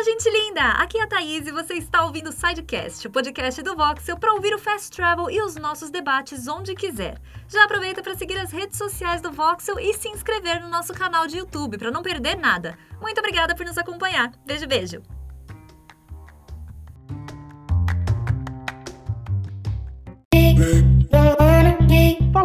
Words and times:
Fala, 0.00 0.12
gente 0.12 0.30
linda! 0.30 0.62
Aqui 0.62 0.96
é 0.96 1.02
a 1.02 1.06
Thaís 1.06 1.46
e 1.46 1.52
você 1.52 1.74
está 1.74 2.06
ouvindo 2.06 2.30
o 2.30 2.32
Sidecast, 2.32 3.06
o 3.06 3.10
podcast 3.10 3.62
do 3.62 3.76
Voxel 3.76 4.16
para 4.16 4.32
ouvir 4.32 4.54
o 4.54 4.58
Fast 4.58 4.90
Travel 4.96 5.30
e 5.30 5.42
os 5.42 5.56
nossos 5.56 5.90
debates 5.90 6.48
onde 6.48 6.74
quiser. 6.74 7.20
Já 7.46 7.64
aproveita 7.64 8.02
para 8.02 8.14
seguir 8.14 8.38
as 8.38 8.50
redes 8.50 8.78
sociais 8.78 9.20
do 9.20 9.30
Voxel 9.30 9.78
e 9.78 9.92
se 9.92 10.08
inscrever 10.08 10.62
no 10.62 10.70
nosso 10.70 10.94
canal 10.94 11.26
de 11.26 11.36
YouTube 11.36 11.76
para 11.76 11.90
não 11.90 12.02
perder 12.02 12.34
nada. 12.38 12.78
Muito 12.98 13.18
obrigada 13.18 13.54
por 13.54 13.66
nos 13.66 13.76
acompanhar. 13.76 14.32
Beijo, 14.46 14.66
beijo! 14.66 15.19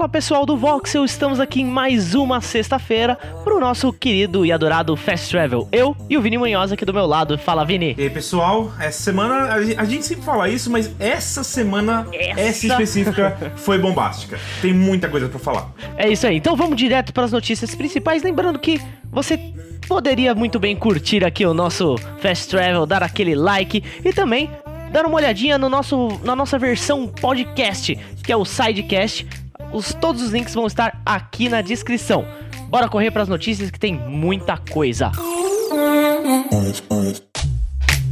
Fala 0.05 0.11
pessoal 0.11 0.45
do 0.45 0.55
Voxel, 0.55 1.03
estamos 1.03 1.39
aqui 1.39 1.61
em 1.61 1.65
mais 1.65 2.13
uma 2.13 2.39
sexta-feira 2.39 3.15
pro 3.43 3.59
nosso 3.59 3.91
querido 3.91 4.45
e 4.45 4.51
adorado 4.51 4.95
Fast 4.95 5.31
Travel. 5.31 5.67
Eu 5.71 5.97
e 6.07 6.15
o 6.15 6.21
Vini 6.21 6.37
Munhoz 6.37 6.71
aqui 6.71 6.85
do 6.85 6.93
meu 6.93 7.07
lado. 7.07 7.39
Fala, 7.39 7.65
Vini. 7.65 7.95
E 7.97 8.03
aí, 8.03 8.09
pessoal, 8.11 8.71
essa 8.79 9.01
semana, 9.01 9.55
a 9.55 9.83
gente 9.83 10.05
sempre 10.05 10.23
fala 10.23 10.47
isso, 10.47 10.69
mas 10.69 10.91
essa 10.99 11.43
semana, 11.43 12.05
Essa? 12.13 12.39
essa, 12.39 12.67
específica, 12.67 13.51
foi 13.55 13.79
bombástica. 13.79 14.39
Tem 14.61 14.71
muita 14.71 15.09
coisa 15.09 15.27
pra 15.27 15.39
falar. 15.39 15.71
É 15.97 16.07
isso 16.07 16.27
aí, 16.27 16.37
então 16.37 16.55
vamos 16.55 16.77
direto 16.77 17.11
para 17.11 17.23
as 17.23 17.31
notícias 17.31 17.73
principais. 17.73 18.21
Lembrando 18.21 18.59
que 18.59 18.79
você 19.11 19.39
poderia 19.87 20.35
muito 20.35 20.59
bem 20.59 20.75
curtir 20.75 21.25
aqui 21.25 21.47
o 21.47 21.53
nosso 21.53 21.97
Fast 22.19 22.47
Travel, 22.47 22.85
dar 22.85 23.01
aquele 23.01 23.33
like 23.33 23.83
e 24.03 24.13
também 24.13 24.51
dar 24.91 25.03
uma 25.07 25.15
olhadinha 25.15 25.57
no 25.57 25.67
nosso, 25.67 26.09
na 26.23 26.35
nossa 26.35 26.59
versão 26.59 27.07
podcast, 27.07 27.97
que 28.23 28.31
é 28.31 28.37
o 28.37 28.45
Sidecast. 28.45 29.44
Os, 29.75 29.93
todos 29.93 30.21
os 30.21 30.31
links 30.31 30.53
vão 30.53 30.65
estar 30.67 31.01
aqui 31.05 31.49
na 31.49 31.61
descrição. 31.61 32.25
Bora 32.69 32.87
correr 32.87 33.11
para 33.11 33.23
as 33.23 33.27
notícias 33.27 33.69
que 33.69 33.77
tem 33.77 33.93
muita 33.93 34.57
coisa. 34.57 35.11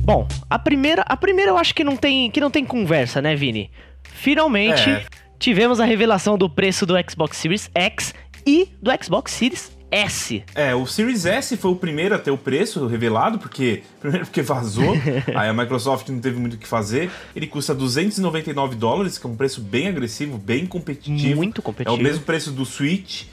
Bom, 0.03 0.27
a 0.49 0.59
primeira, 0.59 1.03
a 1.03 1.15
primeira 1.15 1.51
eu 1.51 1.57
acho 1.57 1.73
que 1.73 1.81
não 1.85 1.95
tem, 1.95 2.29
que 2.29 2.41
não 2.41 2.51
tem 2.51 2.65
conversa, 2.65 3.21
né, 3.21 3.33
Vini? 3.33 3.71
Finalmente 4.03 4.89
É. 4.89 5.05
tivemos 5.39 5.79
a 5.79 5.85
revelação 5.85 6.37
do 6.37 6.49
preço 6.49 6.85
do 6.85 6.95
Xbox 7.09 7.37
Series 7.37 7.71
X 7.73 8.13
e 8.45 8.67
do 8.81 8.91
Xbox 9.01 9.31
Series 9.31 9.71
S. 9.93 10.43
É, 10.55 10.73
o 10.73 10.85
Series 10.87 11.25
S 11.25 11.55
foi 11.55 11.71
o 11.71 11.75
primeiro 11.75 12.15
a 12.15 12.17
ter 12.17 12.31
o 12.31 12.37
preço 12.37 12.85
revelado, 12.87 13.37
porque 13.37 13.83
primeiro 14.01 14.25
porque 14.25 14.41
vazou, 14.41 14.93
aí 15.35 15.49
a 15.49 15.53
Microsoft 15.53 16.09
não 16.09 16.19
teve 16.19 16.39
muito 16.39 16.55
o 16.55 16.57
que 16.57 16.67
fazer. 16.67 17.11
Ele 17.35 17.45
custa 17.47 17.73
299 17.75 18.75
dólares, 18.75 19.17
que 19.17 19.25
é 19.25 19.29
um 19.29 19.35
preço 19.35 19.61
bem 19.61 19.87
agressivo, 19.87 20.37
bem 20.37 20.65
competitivo. 20.65 21.35
Muito 21.35 21.61
competitivo. 21.61 21.95
É 21.95 21.99
o 21.99 22.03
mesmo 22.03 22.23
preço 22.23 22.51
do 22.51 22.65
Switch. 22.65 23.23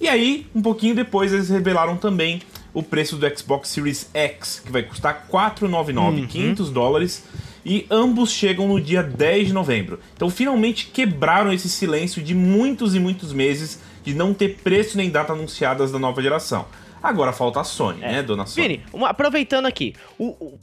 E 0.00 0.08
aí, 0.08 0.46
um 0.54 0.62
pouquinho 0.62 0.94
depois, 0.94 1.32
eles 1.32 1.48
revelaram 1.48 1.96
também 1.96 2.40
o 2.72 2.82
preço 2.82 3.16
do 3.16 3.38
Xbox 3.38 3.68
Series 3.70 4.08
X, 4.14 4.62
que 4.64 4.70
vai 4.70 4.82
custar 4.82 5.26
499, 5.28 6.20
Uhum. 6.20 6.26
500 6.26 6.70
dólares. 6.70 7.24
E 7.66 7.84
ambos 7.90 8.30
chegam 8.30 8.68
no 8.68 8.80
dia 8.80 9.02
10 9.02 9.48
de 9.48 9.52
novembro. 9.52 9.98
Então, 10.14 10.30
finalmente 10.30 10.86
quebraram 10.86 11.52
esse 11.52 11.68
silêncio 11.68 12.22
de 12.22 12.34
muitos 12.34 12.94
e 12.94 13.00
muitos 13.00 13.32
meses 13.32 13.80
de 14.08 14.14
não 14.14 14.32
ter 14.32 14.56
preço 14.64 14.96
nem 14.96 15.10
data 15.10 15.34
anunciadas 15.34 15.92
da 15.92 15.98
nova 15.98 16.22
geração. 16.22 16.64
Agora 17.02 17.30
falta 17.30 17.60
a 17.60 17.64
Sony, 17.64 18.00
né, 18.00 18.22
dona 18.22 18.46
Sony? 18.46 18.66
Vini, 18.68 18.84
uma- 18.92 19.10
aproveitando 19.10 19.66
aqui, 19.66 19.94
o- 20.18 20.28
o- 20.28 20.58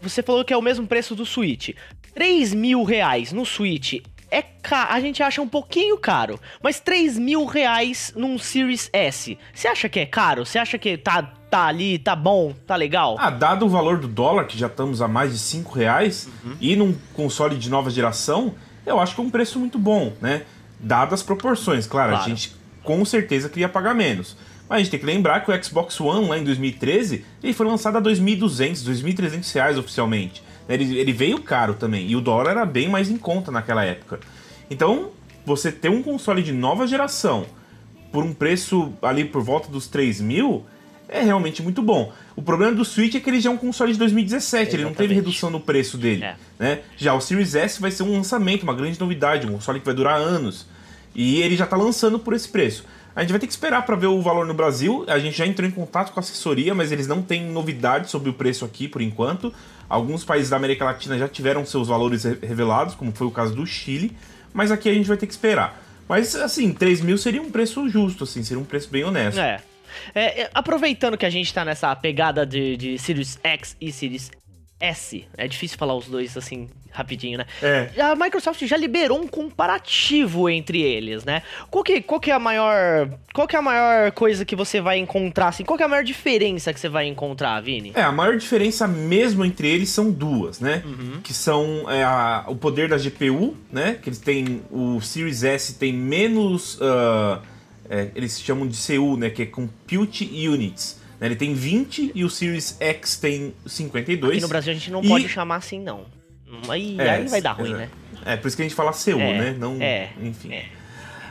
você 0.00 0.22
falou 0.22 0.42
que 0.44 0.52
é 0.52 0.56
o 0.56 0.62
mesmo 0.62 0.86
preço 0.86 1.14
do 1.14 1.26
Switch. 1.26 1.70
3 2.14 2.54
mil 2.54 2.82
reais 2.84 3.32
no 3.32 3.44
Switch 3.44 4.02
é 4.30 4.40
ca... 4.40 4.86
a 4.90 4.98
gente 5.00 5.22
acha 5.22 5.42
um 5.42 5.48
pouquinho 5.48 5.98
caro, 5.98 6.40
mas 6.62 6.80
3 6.80 7.18
mil 7.18 7.44
reais 7.44 8.12
num 8.16 8.38
Series 8.38 8.88
S, 8.92 9.36
você 9.54 9.68
acha 9.68 9.88
que 9.90 10.00
é 10.00 10.06
caro? 10.06 10.46
Você 10.46 10.58
acha 10.58 10.78
que 10.78 10.96
tá, 10.96 11.22
tá 11.50 11.66
ali, 11.66 11.98
tá 11.98 12.16
bom, 12.16 12.54
tá 12.66 12.74
legal? 12.76 13.16
Ah, 13.18 13.28
dado 13.30 13.66
o 13.66 13.68
valor 13.68 13.98
do 13.98 14.08
dólar, 14.08 14.46
que 14.46 14.58
já 14.58 14.68
estamos 14.68 15.02
a 15.02 15.06
mais 15.06 15.32
de 15.32 15.38
5 15.38 15.74
reais, 15.74 16.28
Uhum. 16.42 16.56
e 16.60 16.74
num 16.74 16.96
console 17.12 17.56
de 17.56 17.68
nova 17.68 17.90
geração, 17.90 18.54
eu 18.86 18.98
acho 18.98 19.14
que 19.14 19.20
é 19.20 19.24
um 19.24 19.30
preço 19.30 19.60
muito 19.60 19.78
bom, 19.78 20.14
né? 20.22 20.42
Dadas 20.80 21.20
as 21.20 21.22
proporções, 21.22 21.86
claro, 21.86 22.10
Claro. 22.12 22.24
a 22.24 22.28
gente 22.28 22.54
com 22.86 23.04
certeza 23.04 23.48
queria 23.48 23.68
pagar 23.68 23.94
menos. 23.94 24.36
Mas 24.68 24.76
a 24.76 24.78
gente 24.78 24.90
tem 24.92 25.00
que 25.00 25.06
lembrar 25.06 25.44
que 25.44 25.50
o 25.50 25.64
Xbox 25.64 26.00
One, 26.00 26.28
lá 26.28 26.38
em 26.38 26.44
2013, 26.44 27.24
ele 27.42 27.52
foi 27.52 27.66
lançado 27.66 27.98
a 27.98 28.00
2.200, 28.00 28.84
2.300 28.84 29.54
reais 29.54 29.78
oficialmente. 29.78 30.42
Ele, 30.68 30.98
ele 30.98 31.12
veio 31.12 31.40
caro 31.42 31.74
também, 31.74 32.08
e 32.08 32.16
o 32.16 32.20
dólar 32.20 32.52
era 32.52 32.64
bem 32.64 32.88
mais 32.88 33.10
em 33.10 33.16
conta 33.16 33.52
naquela 33.52 33.84
época. 33.84 34.20
Então, 34.70 35.10
você 35.44 35.70
ter 35.70 35.88
um 35.88 36.02
console 36.02 36.42
de 36.42 36.52
nova 36.52 36.86
geração 36.86 37.46
por 38.10 38.24
um 38.24 38.32
preço 38.32 38.92
ali 39.02 39.24
por 39.24 39.42
volta 39.42 39.68
dos 39.68 39.86
3 39.86 40.20
mil 40.20 40.64
é 41.08 41.22
realmente 41.22 41.62
muito 41.62 41.82
bom. 41.82 42.12
O 42.34 42.42
problema 42.42 42.72
do 42.72 42.84
Switch 42.84 43.14
é 43.14 43.20
que 43.20 43.30
ele 43.30 43.40
já 43.40 43.50
é 43.50 43.52
um 43.52 43.56
console 43.56 43.92
de 43.92 43.98
2017, 43.98 44.74
ele 44.74 44.82
não 44.82 44.90
teve 44.90 45.04
Exatamente. 45.04 45.14
redução 45.14 45.50
no 45.50 45.60
preço 45.60 45.96
dele. 45.96 46.24
É. 46.24 46.36
Né? 46.58 46.80
Já 46.96 47.14
o 47.14 47.20
Series 47.20 47.54
S 47.54 47.80
vai 47.80 47.92
ser 47.92 48.02
um 48.02 48.12
lançamento, 48.12 48.64
uma 48.64 48.74
grande 48.74 48.98
novidade, 48.98 49.46
um 49.46 49.52
console 49.52 49.78
que 49.78 49.86
vai 49.86 49.94
durar 49.94 50.18
anos. 50.18 50.66
E 51.16 51.40
ele 51.40 51.56
já 51.56 51.64
está 51.64 51.76
lançando 51.76 52.18
por 52.18 52.34
esse 52.34 52.46
preço. 52.48 52.84
A 53.14 53.22
gente 53.22 53.30
vai 53.30 53.40
ter 53.40 53.46
que 53.46 53.52
esperar 53.54 53.86
para 53.86 53.96
ver 53.96 54.08
o 54.08 54.20
valor 54.20 54.44
no 54.44 54.52
Brasil. 54.52 55.02
A 55.08 55.18
gente 55.18 55.38
já 55.38 55.46
entrou 55.46 55.66
em 55.66 55.70
contato 55.72 56.12
com 56.12 56.20
a 56.20 56.22
assessoria, 56.22 56.74
mas 56.74 56.92
eles 56.92 57.06
não 57.06 57.22
têm 57.22 57.42
novidades 57.46 58.10
sobre 58.10 58.28
o 58.28 58.34
preço 58.34 58.62
aqui 58.66 58.86
por 58.86 59.00
enquanto. 59.00 59.50
Alguns 59.88 60.22
países 60.22 60.50
da 60.50 60.56
América 60.56 60.84
Latina 60.84 61.16
já 61.16 61.26
tiveram 61.26 61.64
seus 61.64 61.88
valores 61.88 62.24
re- 62.24 62.38
revelados, 62.42 62.94
como 62.94 63.10
foi 63.12 63.26
o 63.26 63.30
caso 63.30 63.54
do 63.54 63.66
Chile, 63.66 64.14
mas 64.52 64.70
aqui 64.70 64.90
a 64.90 64.92
gente 64.92 65.08
vai 65.08 65.16
ter 65.16 65.26
que 65.26 65.32
esperar. 65.32 65.82
Mas 66.06 66.36
assim, 66.36 66.72
3 66.74 67.00
mil 67.00 67.16
seria 67.16 67.40
um 67.40 67.50
preço 67.50 67.88
justo, 67.88 68.24
assim, 68.24 68.42
seria 68.42 68.60
um 68.62 68.66
preço 68.66 68.90
bem 68.90 69.02
honesto. 69.02 69.40
É. 69.40 69.60
É, 70.14 70.42
é, 70.42 70.50
aproveitando 70.52 71.16
que 71.16 71.24
a 71.24 71.30
gente 71.30 71.52
tá 71.54 71.64
nessa 71.64 71.96
pegada 71.96 72.44
de, 72.44 72.76
de 72.76 72.98
Series 72.98 73.38
X 73.42 73.74
e 73.80 73.90
Series 73.90 74.30
S, 74.78 75.24
é 75.38 75.48
difícil 75.48 75.78
falar 75.78 75.94
os 75.94 76.06
dois 76.06 76.36
assim 76.36 76.68
rapidinho, 76.96 77.38
né? 77.38 77.46
É. 77.62 77.90
A 78.00 78.16
Microsoft 78.16 78.64
já 78.64 78.76
liberou 78.76 79.20
um 79.20 79.26
comparativo 79.28 80.48
entre 80.48 80.80
eles, 80.80 81.24
né? 81.24 81.42
Qual 81.70 81.84
que, 81.84 82.00
qual 82.00 82.18
que 82.18 82.30
é 82.30 82.34
a 82.34 82.38
maior, 82.38 83.08
qual 83.34 83.46
que 83.46 83.54
é 83.54 83.58
a 83.58 83.62
maior 83.62 84.10
coisa 84.12 84.44
que 84.44 84.56
você 84.56 84.80
vai 84.80 84.98
encontrar 84.98 85.48
assim? 85.48 85.64
Qual 85.64 85.76
que 85.76 85.82
é 85.82 85.86
a 85.86 85.88
maior 85.88 86.02
diferença 86.04 86.72
que 86.72 86.80
você 86.80 86.88
vai 86.88 87.06
encontrar, 87.06 87.60
Vini? 87.60 87.92
É, 87.94 88.02
a 88.02 88.12
maior 88.12 88.36
diferença 88.36 88.88
mesmo 88.88 89.44
entre 89.44 89.68
eles 89.68 89.90
são 89.90 90.10
duas, 90.10 90.58
né? 90.60 90.82
Que 91.22 91.34
são 91.34 91.84
é, 91.90 92.02
a- 92.02 92.44
o 92.48 92.56
poder 92.56 92.88
da 92.88 92.96
GPU, 92.96 93.54
né? 93.70 93.98
Que 94.02 94.08
eles 94.08 94.18
têm. 94.18 94.62
O 94.70 95.00
Series 95.00 95.44
S 95.44 95.74
tem 95.74 95.92
menos. 95.92 96.78
ah, 96.80 97.40
é, 97.88 98.08
eles 98.14 98.40
chamam 98.40 98.66
de 98.66 98.76
CU, 98.76 99.16
né? 99.16 99.30
Que 99.30 99.42
é 99.42 99.46
Compute 99.46 100.24
Units. 100.48 101.00
né? 101.20 101.28
Ele 101.28 101.36
tem 101.36 101.54
20 101.54 102.10
e 102.14 102.24
o 102.24 102.30
Series 102.30 102.76
X 102.80 103.16
tem 103.16 103.54
52. 103.64 104.32
Aqui 104.32 104.42
no 104.42 104.48
Brasil 104.48 104.70
a 104.72 104.74
gente 104.74 104.90
não 104.90 105.02
E- 105.04 105.08
pode 105.08 105.28
chamar 105.28 105.56
assim, 105.56 105.80
não. 105.80 106.04
Aí, 106.68 106.96
É, 106.98 107.10
aí 107.10 107.28
vai 107.28 107.40
dar 107.40 107.52
ruim, 107.52 107.74
é, 107.74 107.76
né? 107.76 107.88
É, 108.24 108.36
por 108.36 108.48
isso 108.48 108.56
que 108.56 108.62
a 108.62 108.64
gente 108.64 108.74
fala 108.74 108.92
CU, 108.92 109.20
É, 109.20 109.38
né? 109.38 109.56
Não, 109.58 109.76
é, 109.80 110.10
enfim. 110.22 110.52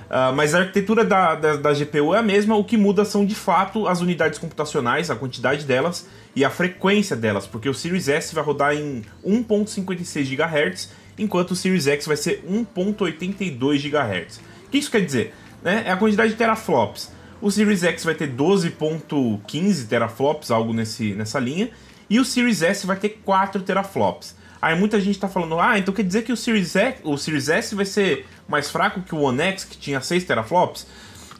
Ah, 0.09 0.31
mas 0.31 0.53
a 0.53 0.59
arquitetura 0.59 1.03
da, 1.03 1.35
da, 1.35 1.55
da 1.55 1.73
GPU 1.73 2.13
é 2.13 2.19
a 2.19 2.21
mesma, 2.21 2.55
o 2.55 2.63
que 2.63 2.77
muda 2.77 3.03
são 3.03 3.25
de 3.25 3.35
fato 3.35 3.87
as 3.87 4.01
unidades 4.01 4.37
computacionais, 4.37 5.09
a 5.09 5.15
quantidade 5.15 5.65
delas 5.65 6.07
e 6.35 6.45
a 6.45 6.49
frequência 6.49 7.15
delas, 7.15 7.47
porque 7.47 7.67
o 7.67 7.73
Series 7.73 8.07
S 8.07 8.33
vai 8.35 8.43
rodar 8.43 8.75
em 8.75 9.03
1.56 9.25 10.35
GHz, 10.35 10.91
enquanto 11.17 11.51
o 11.51 11.55
Series 11.55 11.87
X 11.87 12.05
vai 12.05 12.17
ser 12.17 12.43
1.82 12.47 13.89
GHz. 13.89 14.37
O 14.67 14.69
que 14.69 14.77
isso 14.77 14.91
quer 14.91 15.03
dizer? 15.03 15.33
Né? 15.63 15.83
É 15.87 15.91
a 15.91 15.97
quantidade 15.97 16.31
de 16.31 16.37
teraflops. 16.37 17.11
O 17.41 17.49
Series 17.49 17.83
X 17.83 18.03
vai 18.03 18.15
ter 18.15 18.31
12.15 18.31 19.87
teraflops, 19.87 20.51
algo 20.51 20.73
nesse, 20.73 21.13
nessa 21.13 21.39
linha, 21.39 21.69
e 22.09 22.19
o 22.19 22.25
Series 22.25 22.61
S 22.61 22.85
vai 22.85 22.97
ter 22.97 23.21
4 23.23 23.61
teraflops. 23.61 24.35
Aí 24.65 24.75
muita 24.75 24.99
gente 24.99 25.19
tá 25.19 25.29
falando, 25.29 25.59
ah, 25.59 25.77
então 25.77 25.93
quer 25.93 26.01
dizer 26.01 26.23
que 26.23 26.33
o 26.33 26.35
Series, 26.35 26.75
X, 26.75 26.99
o 27.03 27.15
Series 27.19 27.49
S 27.49 27.75
vai 27.75 27.85
ser 27.85 28.25
mais 28.47 28.67
fraco 28.67 28.99
que 28.99 29.13
o 29.13 29.19
One 29.19 29.39
X, 29.39 29.63
que 29.63 29.77
tinha 29.77 30.01
6 30.01 30.23
teraflops? 30.23 30.87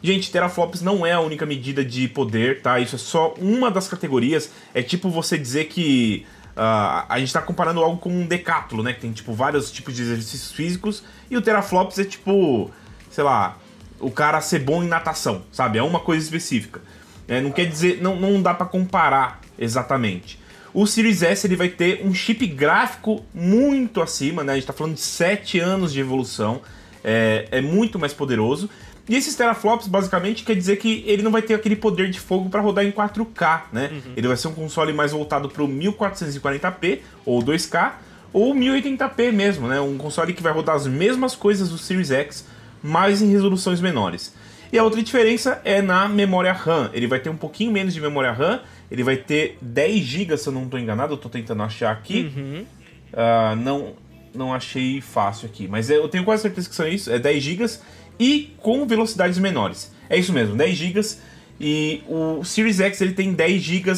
Gente, 0.00 0.30
teraflops 0.30 0.80
não 0.80 1.04
é 1.04 1.10
a 1.10 1.18
única 1.18 1.44
medida 1.44 1.84
de 1.84 2.06
poder, 2.06 2.62
tá? 2.62 2.78
Isso 2.78 2.94
é 2.94 2.98
só 3.00 3.34
uma 3.40 3.68
das 3.68 3.88
categorias. 3.88 4.52
É 4.72 4.80
tipo 4.80 5.10
você 5.10 5.36
dizer 5.36 5.64
que 5.64 6.24
ah, 6.54 7.04
a 7.08 7.18
gente 7.18 7.32
tá 7.32 7.42
comparando 7.42 7.82
algo 7.82 7.98
com 7.98 8.10
um 8.10 8.24
decátulo, 8.24 8.84
né? 8.84 8.92
Que 8.92 9.00
tem, 9.00 9.10
tipo, 9.10 9.32
vários 9.32 9.72
tipos 9.72 9.96
de 9.96 10.02
exercícios 10.02 10.52
físicos. 10.52 11.02
E 11.28 11.36
o 11.36 11.42
teraflops 11.42 11.98
é 11.98 12.04
tipo, 12.04 12.70
sei 13.10 13.24
lá, 13.24 13.58
o 13.98 14.08
cara 14.08 14.40
ser 14.40 14.60
bom 14.60 14.84
em 14.84 14.86
natação, 14.86 15.42
sabe? 15.50 15.78
É 15.78 15.82
uma 15.82 15.98
coisa 15.98 16.22
específica. 16.22 16.80
É, 17.26 17.40
não 17.40 17.50
quer 17.50 17.64
dizer, 17.64 18.00
não, 18.00 18.14
não 18.14 18.40
dá 18.40 18.54
pra 18.54 18.66
comparar 18.66 19.40
exatamente. 19.58 20.38
O 20.76 20.86
Series 20.86 21.22
S 21.22 21.46
ele 21.46 21.56
vai 21.56 21.70
ter 21.70 22.02
um 22.04 22.12
chip 22.12 22.46
gráfico 22.48 23.24
muito 23.32 24.02
acima, 24.02 24.44
né? 24.44 24.52
A 24.52 24.54
gente 24.56 24.66
tá 24.66 24.74
falando 24.74 24.92
de 24.92 25.00
7 25.00 25.58
anos 25.58 25.90
de 25.90 26.00
evolução. 26.00 26.60
É, 27.02 27.48
é 27.50 27.60
muito 27.62 27.98
mais 27.98 28.12
poderoso. 28.12 28.68
E 29.08 29.16
esses 29.16 29.34
teraflops, 29.34 29.88
basicamente, 29.88 30.44
quer 30.44 30.54
dizer 30.54 30.76
que 30.76 31.02
ele 31.06 31.22
não 31.22 31.30
vai 31.30 31.40
ter 31.40 31.54
aquele 31.54 31.76
poder 31.76 32.10
de 32.10 32.20
fogo 32.20 32.50
para 32.50 32.60
rodar 32.60 32.84
em 32.84 32.92
4K, 32.92 33.62
né? 33.72 33.88
Ele 34.14 34.28
vai 34.28 34.36
ser 34.36 34.48
um 34.48 34.52
console 34.52 34.92
mais 34.92 35.12
voltado 35.12 35.48
para 35.48 35.62
o 35.62 35.66
1440p 35.66 36.98
ou 37.24 37.42
2K 37.42 37.92
ou 38.30 38.54
1080p 38.54 39.32
mesmo, 39.32 39.68
né? 39.68 39.80
Um 39.80 39.96
console 39.96 40.34
que 40.34 40.42
vai 40.42 40.52
rodar 40.52 40.76
as 40.76 40.86
mesmas 40.86 41.34
coisas 41.34 41.70
do 41.70 41.78
Series 41.78 42.10
X, 42.10 42.44
mas 42.82 43.22
em 43.22 43.30
resoluções 43.30 43.80
menores. 43.80 44.34
E 44.70 44.78
a 44.78 44.84
outra 44.84 45.02
diferença 45.02 45.58
é 45.64 45.80
na 45.80 46.06
memória 46.06 46.52
RAM. 46.52 46.90
Ele 46.92 47.06
vai 47.06 47.18
ter 47.18 47.30
um 47.30 47.36
pouquinho 47.36 47.72
menos 47.72 47.94
de 47.94 48.00
memória 48.00 48.30
RAM, 48.30 48.60
ele 48.90 49.02
vai 49.02 49.16
ter 49.16 49.58
10 49.60 50.04
GB, 50.04 50.36
se 50.36 50.48
eu 50.48 50.52
não 50.52 50.64
estou 50.64 50.78
enganado, 50.78 51.12
eu 51.12 51.16
estou 51.16 51.30
tentando 51.30 51.62
achar 51.62 51.90
aqui. 51.90 52.32
Uhum. 52.36 52.66
Uh, 53.12 53.56
não, 53.56 53.94
não 54.34 54.54
achei 54.54 55.00
fácil 55.00 55.46
aqui, 55.46 55.66
mas 55.66 55.90
eu 55.90 56.08
tenho 56.08 56.24
quase 56.24 56.42
certeza 56.42 56.68
que 56.68 56.74
são 56.74 56.86
isso, 56.86 57.10
é 57.10 57.18
10 57.18 57.42
GB 57.42 57.66
e 58.18 58.54
com 58.58 58.86
velocidades 58.86 59.38
menores. 59.38 59.92
É 60.08 60.16
isso 60.16 60.32
mesmo, 60.32 60.56
10 60.56 60.76
GB 60.76 61.00
e 61.58 62.02
o 62.06 62.44
Series 62.44 62.80
X 62.80 63.00
ele 63.00 63.12
tem 63.12 63.32
10 63.32 63.62
GB 63.62 63.92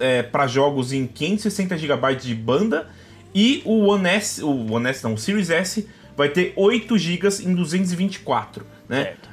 é, 0.00 0.22
para 0.22 0.46
jogos 0.46 0.92
em 0.92 1.06
560 1.06 1.76
GB 1.76 2.16
de 2.16 2.34
banda 2.34 2.88
e 3.34 3.62
o 3.64 3.86
One 3.88 4.08
S, 4.08 4.42
o 4.42 4.72
One 4.72 4.88
S 4.88 5.04
não, 5.04 5.14
o 5.14 5.18
Series 5.18 5.50
S 5.50 5.88
vai 6.16 6.28
ter 6.28 6.52
8 6.56 6.98
GB 6.98 7.28
em 7.44 7.54
224, 7.54 8.66
né? 8.88 9.04
Certo. 9.04 9.30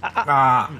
A, 0.00 0.64
a 0.66 0.70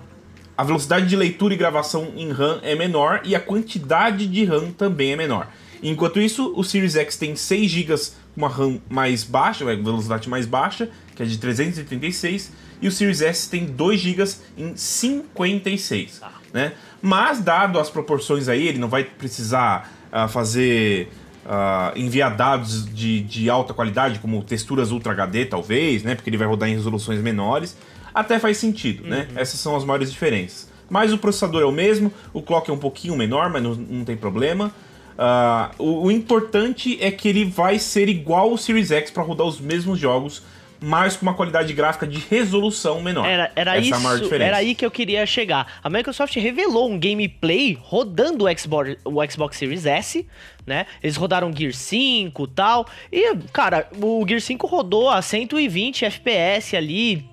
velocidade 0.64 1.06
de 1.06 1.16
leitura 1.16 1.55
e 1.55 1.56
gravação 1.56 2.12
em 2.16 2.31
RAM 2.32 2.60
é 2.62 2.75
menor 2.75 3.20
e 3.25 3.34
a 3.34 3.40
quantidade 3.40 4.26
de 4.26 4.44
RAM 4.44 4.72
também 4.72 5.12
é 5.12 5.16
menor. 5.16 5.49
Enquanto 5.82 6.20
isso, 6.20 6.52
o 6.56 6.64
Series 6.64 6.96
X 6.96 7.16
tem 7.16 7.37
6 7.37 7.70
GB 7.70 7.94
com 8.34 8.40
uma 8.40 8.49
RAM 8.49 8.81
mais 8.88 9.22
baixa, 9.22 9.64
uma 9.64 9.75
velocidade 9.76 10.28
mais 10.28 10.46
baixa, 10.46 10.88
que 11.14 11.22
é 11.22 11.26
de 11.26 11.38
336, 11.38 12.52
e 12.82 12.88
o 12.88 12.93
Series 12.93 13.20
S 13.20 13.49
tem 13.49 13.66
2 13.66 14.00
GB 14.00 14.25
em 14.56 14.76
56, 14.76 16.19
Tá. 16.19 16.32
né? 16.52 16.72
Mas, 17.00 17.40
dado 17.40 17.78
as 17.78 17.88
proporções 17.90 18.49
aí, 18.49 18.66
ele 18.66 18.78
não 18.78 18.88
vai 18.88 19.04
precisar 19.04 19.93
ah, 20.11 20.26
fazer... 20.26 21.08
ah, 21.46 21.93
enviar 21.94 22.37
dados 22.37 22.93
de, 22.93 23.20
de 23.22 23.49
alta 23.49 23.72
qualidade, 23.72 24.19
como 24.19 24.43
texturas 24.43 24.90
Ultra 24.90 25.12
HD, 25.12 25.46
talvez, 25.46 26.02
né? 26.02 26.16
Porque 26.16 26.28
ele 26.28 26.37
vai 26.37 26.49
rodar 26.49 26.69
em 26.69 26.75
resoluções 26.75 27.20
menores. 27.20 27.76
Até 28.14 28.38
faz 28.38 28.56
sentido, 28.56 29.06
né? 29.06 29.28
Essas 29.34 29.60
são 29.60 29.76
as 29.76 29.84
maiores 29.84 30.10
diferenças. 30.10 30.69
Mas 30.88 31.12
o 31.12 31.19
processador 31.19 31.62
é 31.62 31.66
o 31.66 31.72
mesmo, 31.72 32.12
o 32.32 32.40
clock 32.40 32.70
é 32.70 32.72
um 32.72 32.78
pouquinho 32.78 33.16
menor, 33.16 33.50
mas 33.50 33.62
não, 33.62 33.75
não 33.75 34.05
tem 34.05 34.16
problema. 34.16 34.72
Ah, 35.19 35.72
o, 35.78 36.06
o 36.06 36.10
importante 36.10 36.96
é 37.00 37.10
que 37.10 37.28
ele 37.28 37.44
vai 37.44 37.78
ser 37.78 38.08
igual 38.08 38.50
ao 38.50 38.56
Series 38.56 38.90
X 38.90 39.10
para 39.10 39.22
rodar 39.22 39.46
os 39.46 39.60
mesmos 39.60 39.99
jogos, 39.99 40.43
mas 40.81 41.16
com 41.16 41.25
uma 41.26 41.34
qualidade 41.34 41.72
gráfica 41.72 42.06
de 42.06 42.20
resolução 42.31 43.02
menor. 43.02 43.26
Era, 43.26 43.50
era 43.56 43.76
Essa 43.76 43.96
é 43.96 43.99
isso, 43.99 44.22
diferença. 44.22 44.49
era 44.49 44.56
aí 44.58 44.76
que 44.76 44.87
eu 44.87 44.90
queria 44.93 45.26
chegar. 45.26 45.81
A 45.82 45.90
Microsoft 45.90 46.37
revelou 46.37 46.88
um 46.88 46.99
gameplay 46.99 47.76
rodando 47.81 48.46
o 48.46 48.58
Xbox, 48.58 48.96
o 49.04 49.31
Xbox 49.31 49.56
Series 49.56 49.87
S, 49.87 50.25
né? 50.64 50.87
Eles 51.02 51.16
rodaram 51.16 51.52
Gear 51.54 51.72
5 51.72 52.44
e 52.44 52.49
tal. 52.49 52.87
E, 53.11 53.34
cara, 53.52 53.88
o 54.00 54.25
Gear 54.26 54.40
5 54.40 54.66
rodou 54.69 55.11
a 55.11 55.20
120 55.20 56.04
FPS 56.04 56.76
ali. 56.76 57.26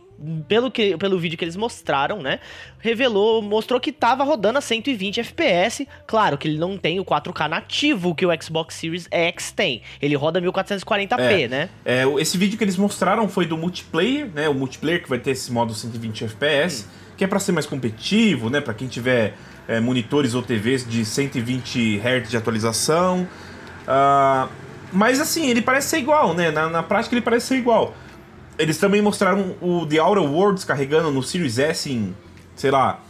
Pelo, 0.48 0.72
que, 0.72 0.96
pelo 0.98 1.20
vídeo 1.20 1.38
que 1.38 1.44
eles 1.44 1.58
mostraram, 1.58 2.22
né? 2.22 2.40
Revelou, 2.80 3.42
mostrou 3.42 3.80
que 3.80 3.92
tava 3.92 4.24
rodando 4.24 4.58
a 4.58 4.62
120 4.62 5.20
FPS. 5.20 5.86
Claro 6.08 6.38
que 6.38 6.48
ele 6.48 6.58
não 6.58 6.78
tem 6.78 7.00
o 7.00 7.06
4K 7.06 7.50
nativo 7.50 8.16
que 8.16 8.26
o 8.26 8.30
Xbox 8.42 8.76
Series 8.76 9.08
X 9.12 9.52
tem. 9.52 9.82
Ele 10.02 10.16
roda 10.16 10.40
1440p, 10.42 11.20
É. 11.20 11.48
né? 11.50 11.70
É, 11.84 12.04
esse 12.20 12.38
vídeo 12.38 12.58
que 12.58 12.64
eles 12.64 12.78
mostraram 12.78 13.28
foi 13.28 13.46
do 13.46 13.58
multiplayer, 13.58 14.30
né? 14.34 14.48
O 14.48 14.54
multiplayer 14.54 15.04
que 15.04 15.10
vai 15.10 15.20
ter 15.20 15.32
esse 15.32 15.52
modo 15.52 15.74
120 15.74 16.24
FPS, 16.24 16.88
que 17.18 17.24
é 17.24 17.28
para 17.28 17.40
ser 17.40 17.52
mais 17.52 17.66
competitivo, 17.66 18.50
né? 18.50 18.62
Para 18.62 18.74
quem 18.74 18.88
tiver 18.88 19.34
é, 19.68 19.80
monitores 19.82 20.34
ou 20.34 20.42
TVs 20.42 20.88
de 20.88 21.04
120 21.04 22.00
Hz 22.00 22.30
de 22.30 22.38
atualização. 22.38 23.28
Ah, 23.88 24.48
mas 24.94 25.20
assim, 25.20 25.50
ele 25.50 25.62
parece 25.62 25.90
ser 25.90 25.98
igual, 25.98 26.34
né? 26.34 26.52
Na, 26.52 26.70
na 26.70 26.84
prática 26.84 27.14
ele 27.14 27.22
parece 27.22 27.48
ser 27.48 27.58
igual. 27.58 27.94
Eles 28.58 28.78
também 28.78 29.02
mostraram 29.02 29.56
o 29.62 29.86
The 29.86 30.00
Outer 30.02 30.24
Worlds 30.24 30.64
carregando 30.64 31.12
no 31.12 31.22
Series 31.22 31.60
S 31.60 31.92
em, 31.92 32.16
sei 32.56 32.72
lá, 32.72 33.02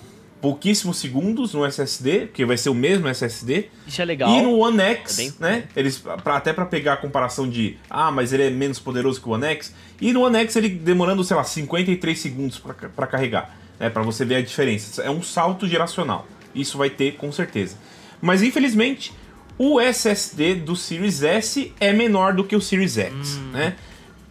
pouquíssimos 0.42 0.98
segundos 0.98 1.54
no 1.54 1.66
SSD, 1.66 2.28
porque 2.28 2.46
vai 2.46 2.58
ser 2.58 2.70
o 2.70 2.74
mesmo 2.76 3.08
SSD. 3.08 3.70
Isso 3.88 4.02
é 4.02 4.06
legal. 4.06 4.30
E 4.30 4.42
no 4.42 4.58
One 4.60 4.80
X, 4.80 5.14
É 5.18 5.22
bem- 5.22 5.34
né? 5.40 5.64
Eles 5.76 5.98
pra, 6.24 6.38
até 6.38 6.54
pra 6.54 6.66
pegar 6.66 6.94
a 6.94 6.98
comparação 6.98 7.50
de, 7.50 7.78
ah, 7.90 8.12
mas 8.12 8.32
ele 8.34 8.44
é 8.44 8.50
menos 8.50 8.80
poderoso 8.80 9.22
que 9.22 9.28
o 9.28 9.32
One 9.32 9.46
X. 9.48 9.74
E 10.02 10.12
no 10.14 10.22
One 10.22 10.38
X 10.40 10.56
ele 10.56 10.70
demorando, 10.70 11.24
sei 11.24 11.36
lá, 11.38 11.44
53 11.44 12.18
segundos 12.20 12.60
pra 12.96 13.08
carregar, 13.08 13.56
né? 13.80 13.90
Para 13.90 14.04
você 14.04 14.24
ver 14.26 14.36
a 14.36 14.42
diferença. 14.42 15.02
É 15.02 15.10
um 15.10 15.22
salto 15.24 15.68
geracional. 15.68 16.28
Isso 16.54 16.78
vai 16.78 16.90
ter 16.90 17.16
com 17.16 17.32
certeza. 17.32 17.76
Mas 18.22 18.42
infelizmente, 18.44 19.14
o 19.58 19.80
SSD 19.80 20.56
do 20.56 20.76
Series 20.76 21.24
S 21.24 21.74
é 21.80 21.92
menor 21.94 22.34
do 22.34 22.44
que 22.44 22.56
o 22.56 22.62
Series 22.62 22.98
X, 22.98 23.14
Hum. 23.38 23.52
né? 23.52 23.76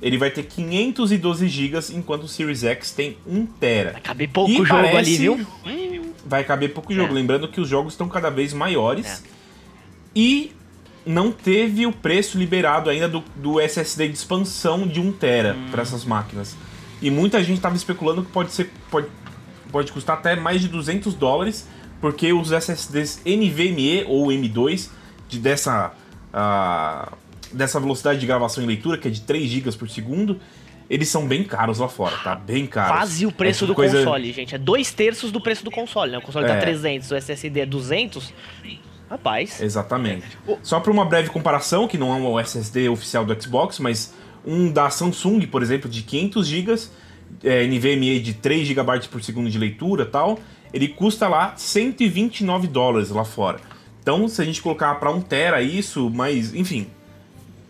Ele 0.05 0.19
vai 0.19 0.31
ter 0.31 0.43
512 0.43 1.49
GB, 1.49 1.79
enquanto 1.95 2.25
o 2.25 2.29
Series 2.29 2.63
X 2.63 2.91
tem 2.91 3.17
1 3.27 3.47
TB. 3.47 3.91
Vai 3.93 4.01
caber 4.03 4.29
pouco 4.29 4.51
E 4.51 4.57
jogo 4.57 4.69
parece- 4.69 4.97
ali, 4.99 5.17
viu? 5.17 5.47
Vai 6.27 6.45
caber 6.45 6.75
pouco 6.75 6.93
jogo. 6.93 7.09
É. 7.11 7.15
Lembrando 7.15 7.49
que 7.49 7.59
os 7.59 7.67
jogos 7.67 7.95
estão 7.95 8.07
cada 8.07 8.29
vez 8.29 8.53
maiores. 8.53 9.23
E 10.15 10.53
não 11.07 11.33
teve 11.33 11.87
o 11.87 11.93
preço 11.93 12.37
liberado 12.37 12.91
ainda 12.91 13.09
do, 13.09 13.25
do 13.37 13.59
SSD 13.59 14.09
de 14.09 14.15
expansão 14.15 14.87
de 14.87 15.01
1TB 15.01 15.71
para 15.71 15.81
essas 15.81 16.05
máquinas. 16.05 16.55
E 17.01 17.11
muita 17.11 17.43
gente 17.43 17.57
estava 17.57 17.75
especulando 17.75 18.23
que 18.23 18.31
pode 18.31 18.53
ser 18.53 18.71
pode, 18.91 19.07
pode 19.73 19.91
custar 19.91 20.19
até 20.19 20.37
mais 20.37 20.61
de 20.61 20.69
200 20.69 21.15
dólares, 21.15 21.67
porque 21.99 22.31
os 22.31 22.53
SSDs 22.53 23.23
NVMe 23.25 24.05
ou 24.07 24.27
M2 24.29 24.91
de, 25.31 25.39
dessa, 25.39 25.93
ah, 26.31 27.11
dessa 27.55 27.79
velocidade 27.81 28.19
de 28.21 28.27
gravação 28.27 28.63
e 28.63 28.67
leitura, 28.67 28.99
que 28.99 29.09
é 29.09 29.11
de 29.11 29.21
3 29.23 29.49
GB 29.49 29.73
por 29.73 29.89
segundo, 29.89 30.39
eles 30.91 31.09
são 31.09 31.27
bem 31.27 31.43
caros 31.45 31.79
lá 31.79 31.89
fora, 31.89 32.17
tá? 32.19 32.35
Bem 32.35 32.67
caros. 32.67 32.91
Quase 32.99 33.25
o 33.27 33.33
preço 33.33 33.65
É 33.65 33.67
do 33.67 33.75
coisa- 33.75 33.99
console, 33.99 34.33
gente. 34.33 34.55
É 34.55 34.59
dois 34.59 34.93
terços 34.93 35.33
do 35.33 35.41
preço 35.41 35.65
do 35.65 35.71
console, 35.71 36.13
né? 36.13 36.19
O 36.19 36.23
console 36.23 36.47
tá 36.47 36.55
É. 36.55 36.61
300, 36.61 37.11
o 37.11 37.15
SSD 37.17 37.61
é 37.61 37.67
200. 37.67 38.33
Rapaz, 39.09 39.61
Exatamente. 39.61 40.27
O- 40.47 40.59
Só 40.63 40.81
para 40.81 40.91
uma 40.91 41.05
breve 41.05 41.29
comparação, 41.31 41.87
que 41.87 41.97
não 41.99 42.13
é 42.13 42.17
um 42.17 42.39
SSD 42.41 42.89
oficial 42.89 43.25
do 43.25 43.41
Xbox, 43.41 43.79
mas 43.79 44.15
um 44.45 44.71
da 44.73 44.91
Samsung, 44.91 45.47
por 45.47 45.63
exemplo, 45.63 45.89
de 45.91 46.03
500 46.03 46.47
GB, 46.47 46.75
é, 47.43 47.65
NVMe 47.67 48.19
de 48.21 48.35
3 48.35 48.67
GB 48.67 49.09
por 49.11 49.23
segundo 49.23 49.49
de 49.51 49.59
leitura 49.59 50.05
e 50.05 50.07
tal, 50.07 50.39
ele 50.73 50.89
custa 50.89 51.29
lá 51.29 51.55
129 51.57 52.67
dólares 52.67 53.11
lá 53.11 53.25
fora. 53.25 53.61
Então, 54.03 54.27
se 54.29 54.41
a 54.43 54.45
gente 54.45 54.61
colocar 54.61 54.95
para 54.97 55.11
1 55.11 55.21
tera 55.21 55.63
isso, 55.63 56.11
mas, 56.13 56.55
enfim, 56.55 56.87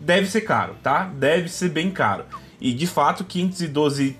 deve 0.05 0.27
ser 0.27 0.41
caro, 0.41 0.75
tá? 0.83 1.05
Deve 1.05 1.49
ser 1.49 1.69
bem 1.69 1.89
caro. 1.89 2.25
E, 2.61 2.71
de 2.71 2.85
fato, 2.85 3.23
512 3.23 4.17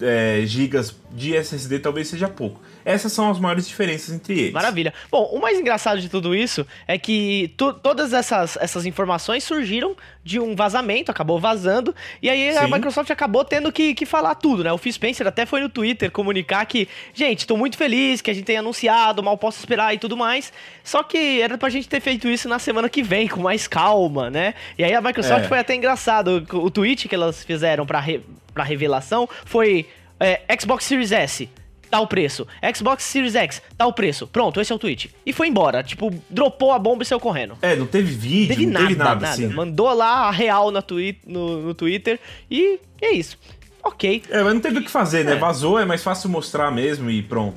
é, 0.00 0.42
gigas 0.44 0.94
de 1.10 1.34
SSD 1.34 1.78
talvez 1.80 2.08
seja 2.08 2.28
pouco. 2.28 2.60
Essas 2.84 3.12
são 3.12 3.30
as 3.30 3.38
maiores 3.38 3.66
diferenças 3.68 4.14
entre 4.14 4.38
eles. 4.38 4.52
maravilha. 4.52 4.94
Bom, 5.10 5.24
o 5.32 5.40
mais 5.40 5.58
engraçado 5.58 6.00
de 6.00 6.08
tudo 6.08 6.34
isso 6.34 6.66
é 6.86 6.96
que 6.98 7.52
tu- 7.56 7.72
todas 7.74 8.12
essas, 8.12 8.56
essas 8.60 8.86
informações 8.86 9.44
surgiram 9.44 9.94
de 10.24 10.38
um 10.38 10.54
vazamento, 10.54 11.10
acabou 11.10 11.38
vazando, 11.38 11.94
e 12.22 12.28
aí 12.30 12.56
a 12.56 12.64
Sim. 12.66 12.72
Microsoft 12.72 13.10
acabou 13.10 13.44
tendo 13.44 13.70
que, 13.72 13.94
que 13.94 14.04
falar 14.06 14.34
tudo, 14.36 14.62
né? 14.64 14.72
O 14.72 14.78
Phil 14.78 14.92
Spencer 14.92 15.26
até 15.26 15.44
foi 15.46 15.60
no 15.60 15.68
Twitter 15.68 16.10
comunicar 16.10 16.64
que, 16.66 16.86
gente, 17.14 17.46
tô 17.46 17.56
muito 17.56 17.76
feliz 17.76 18.20
que 18.20 18.30
a 18.30 18.34
gente 18.34 18.44
tenha 18.44 18.60
anunciado, 18.60 19.22
mal 19.22 19.36
posso 19.36 19.58
esperar 19.58 19.94
e 19.94 19.98
tudo 19.98 20.16
mais. 20.16 20.52
Só 20.84 21.02
que 21.02 21.40
era 21.40 21.56
pra 21.58 21.68
gente 21.68 21.88
ter 21.88 22.00
feito 22.00 22.28
isso 22.28 22.48
na 22.48 22.58
semana 22.58 22.88
que 22.88 23.02
vem, 23.02 23.26
com 23.28 23.40
mais 23.40 23.66
calma, 23.66 24.30
né? 24.30 24.54
E 24.78 24.84
aí 24.84 24.94
a 24.94 25.00
Microsoft 25.00 25.44
É. 25.44 25.48
foi 25.48 25.58
até 25.58 25.74
engraçado. 25.74 26.46
O, 26.52 26.64
o 26.66 26.70
tweet 26.70 27.08
que 27.08 27.14
elas 27.14 27.42
fizeram 27.44 27.84
pra, 27.86 28.00
re, 28.00 28.20
pra 28.58 28.64
revelação 28.64 29.28
foi 29.44 29.86
é, 30.18 30.40
Xbox 30.60 30.84
Series 30.84 31.12
S. 31.12 31.48
Tal 31.88 32.06
preço. 32.06 32.46
Xbox 32.76 33.02
Series 33.04 33.34
X, 33.34 33.62
tal 33.78 33.94
preço. 33.94 34.26
Pronto, 34.26 34.60
esse 34.60 34.70
é 34.70 34.74
o 34.74 34.78
tweet. 34.78 35.10
E 35.24 35.32
foi 35.32 35.48
embora. 35.48 35.82
Tipo, 35.82 36.12
dropou 36.28 36.70
a 36.72 36.78
bomba 36.78 37.02
e 37.02 37.06
saiu 37.06 37.18
correndo. 37.20 37.56
É, 37.62 37.74
não 37.76 37.86
teve 37.86 38.12
vídeo, 38.12 38.48
Teve 38.48 38.66
não 38.66 38.72
nada, 38.74 38.86
teve 38.88 38.98
nada, 38.98 39.14
nada. 39.14 39.28
assim. 39.30 39.46
Mandou 39.46 39.90
lá 39.94 40.26
a 40.26 40.30
real 40.30 40.70
na 40.70 40.82
twi 40.82 41.18
no, 41.26 41.62
no 41.62 41.74
Twitter 41.74 42.20
e 42.50 42.78
é 43.00 43.12
isso. 43.12 43.38
Ok. 43.82 44.22
É, 44.28 44.42
mas 44.42 44.52
não 44.52 44.60
teve 44.60 44.80
o 44.80 44.84
que 44.84 44.90
fazer, 44.90 45.24
né? 45.24 45.32
É. 45.32 45.36
Vazou, 45.36 45.78
é 45.78 45.86
mais 45.86 46.02
fácil 46.02 46.28
mostrar 46.28 46.70
mesmo 46.70 47.10
e 47.10 47.22
pronto. 47.22 47.56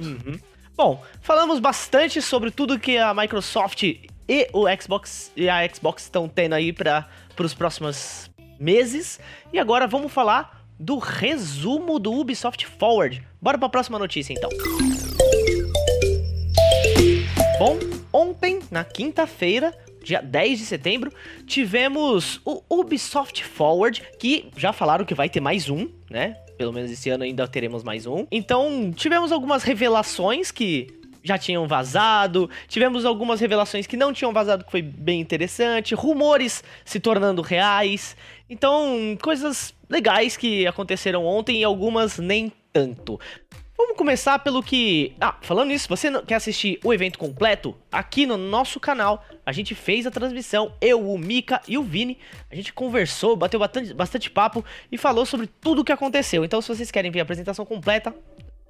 Bom, 0.77 1.03
falamos 1.22 1.60
bastante 1.60 2.22
sobre 2.22 2.51
tudo 2.51 2.79
que 2.79 2.98
a 2.98 3.13
Microsoft 3.13 3.84
e 3.84 4.48
o 4.53 4.65
Xbox 4.81 5.29
e 5.36 5.50
a 5.50 5.67
Xbox 5.67 6.03
estão 6.03 6.29
tendo 6.29 6.53
aí 6.53 6.72
para 6.72 7.05
os 7.38 7.53
próximos 7.53 8.31
meses. 8.58 9.20
E 9.51 9.60
agora 9.60 9.88
vamos 9.88 10.10
falar 10.13 10.61
do 10.82 10.98
resumo 10.98 12.00
do 12.00 12.12
Ubisoft 12.12 12.66
Forward. 12.66 13.22
Bora 13.40 13.58
para 13.58 13.68
a 13.68 13.70
próxima 13.70 14.00
notícia 14.00 14.34
então. 14.34 14.50
Bom, 17.60 17.78
ontem, 18.12 18.60
na 18.72 18.84
quinta-feira, 18.84 19.78
dia 20.04 20.20
10 20.22 20.58
de 20.58 20.66
setembro, 20.66 21.14
tivemos 21.46 22.42
o 22.44 22.64
Ubisoft 22.68 23.44
Forward, 23.44 24.02
que 24.18 24.50
já 24.58 24.74
falaram 24.74 25.06
que 25.06 25.14
vai 25.14 25.30
ter 25.30 25.40
mais 25.40 25.70
um, 25.70 25.88
né? 26.10 26.36
Pelo 26.58 26.74
menos 26.74 26.90
esse 26.90 27.10
ano 27.10 27.24
ainda 27.24 27.48
teremos 27.48 27.84
mais 27.84 28.08
um. 28.08 28.26
Então, 28.32 28.92
tivemos 28.92 29.32
algumas 29.32 29.62
revelações 29.62 30.50
que 30.50 30.88
já 31.24 31.38
tinham 31.38 31.68
vazado, 31.68 32.50
tivemos 32.68 33.06
algumas 33.06 33.40
revelações 33.40 33.88
que 33.88 33.98
não 33.98 34.12
tinham 34.13 34.34
vazado, 34.34 34.63
que 34.63 34.72
foi 34.72 34.82
bem 34.82 35.20
interessante, 35.20 35.96
rumores 35.96 36.63
se 36.84 37.00
tornando 37.00 37.42
reais. 37.42 38.16
Então, 38.50 39.18
coisas 39.22 39.74
legais 39.90 40.36
que 40.36 40.66
aconteceram 40.68 41.25
ontem 41.25 41.62
e 41.62 41.63
algumas 41.63 42.18
nem 42.18 42.51
tanto. 42.74 43.20
Vamos 43.84 43.98
começar 43.98 44.38
pelo 44.38 44.62
que. 44.62 45.16
Ah, 45.20 45.36
falando 45.42 45.70
nisso, 45.70 45.90
você 45.90 46.22
quer 46.22 46.36
assistir 46.36 46.80
o 46.84 46.94
evento 46.94 47.18
completo? 47.18 47.75
Aqui 47.92 48.28
no 48.28 48.38
nosso 48.38 48.80
canal, 48.80 49.25
a 49.44 49.51
gente 49.51 49.74
fez 49.74 50.06
a 50.06 50.12
transmissão, 50.12 50.72
eu, 50.80 51.12
o 51.12 51.18
Mika 51.18 51.60
e 51.68 51.80
o 51.80 51.84
Vini. 51.84 52.20
A 52.51 52.56
gente 52.56 52.72
conversou, 52.74 53.36
bateu 53.36 53.60
bastante, 53.60 53.92
bastante 53.92 54.30
papo 54.30 54.63
e 54.92 55.00
falou 55.00 55.25
sobre 55.25 55.48
tudo 55.48 55.82
o 55.82 55.84
que 55.84 55.92
aconteceu. 55.92 56.46
Então, 56.46 56.62
se 56.62 56.68
vocês 56.68 56.92
querem 56.92 57.10
ver 57.10 57.22
a 57.22 57.24
apresentação 57.24 57.66
completa, 57.66 58.13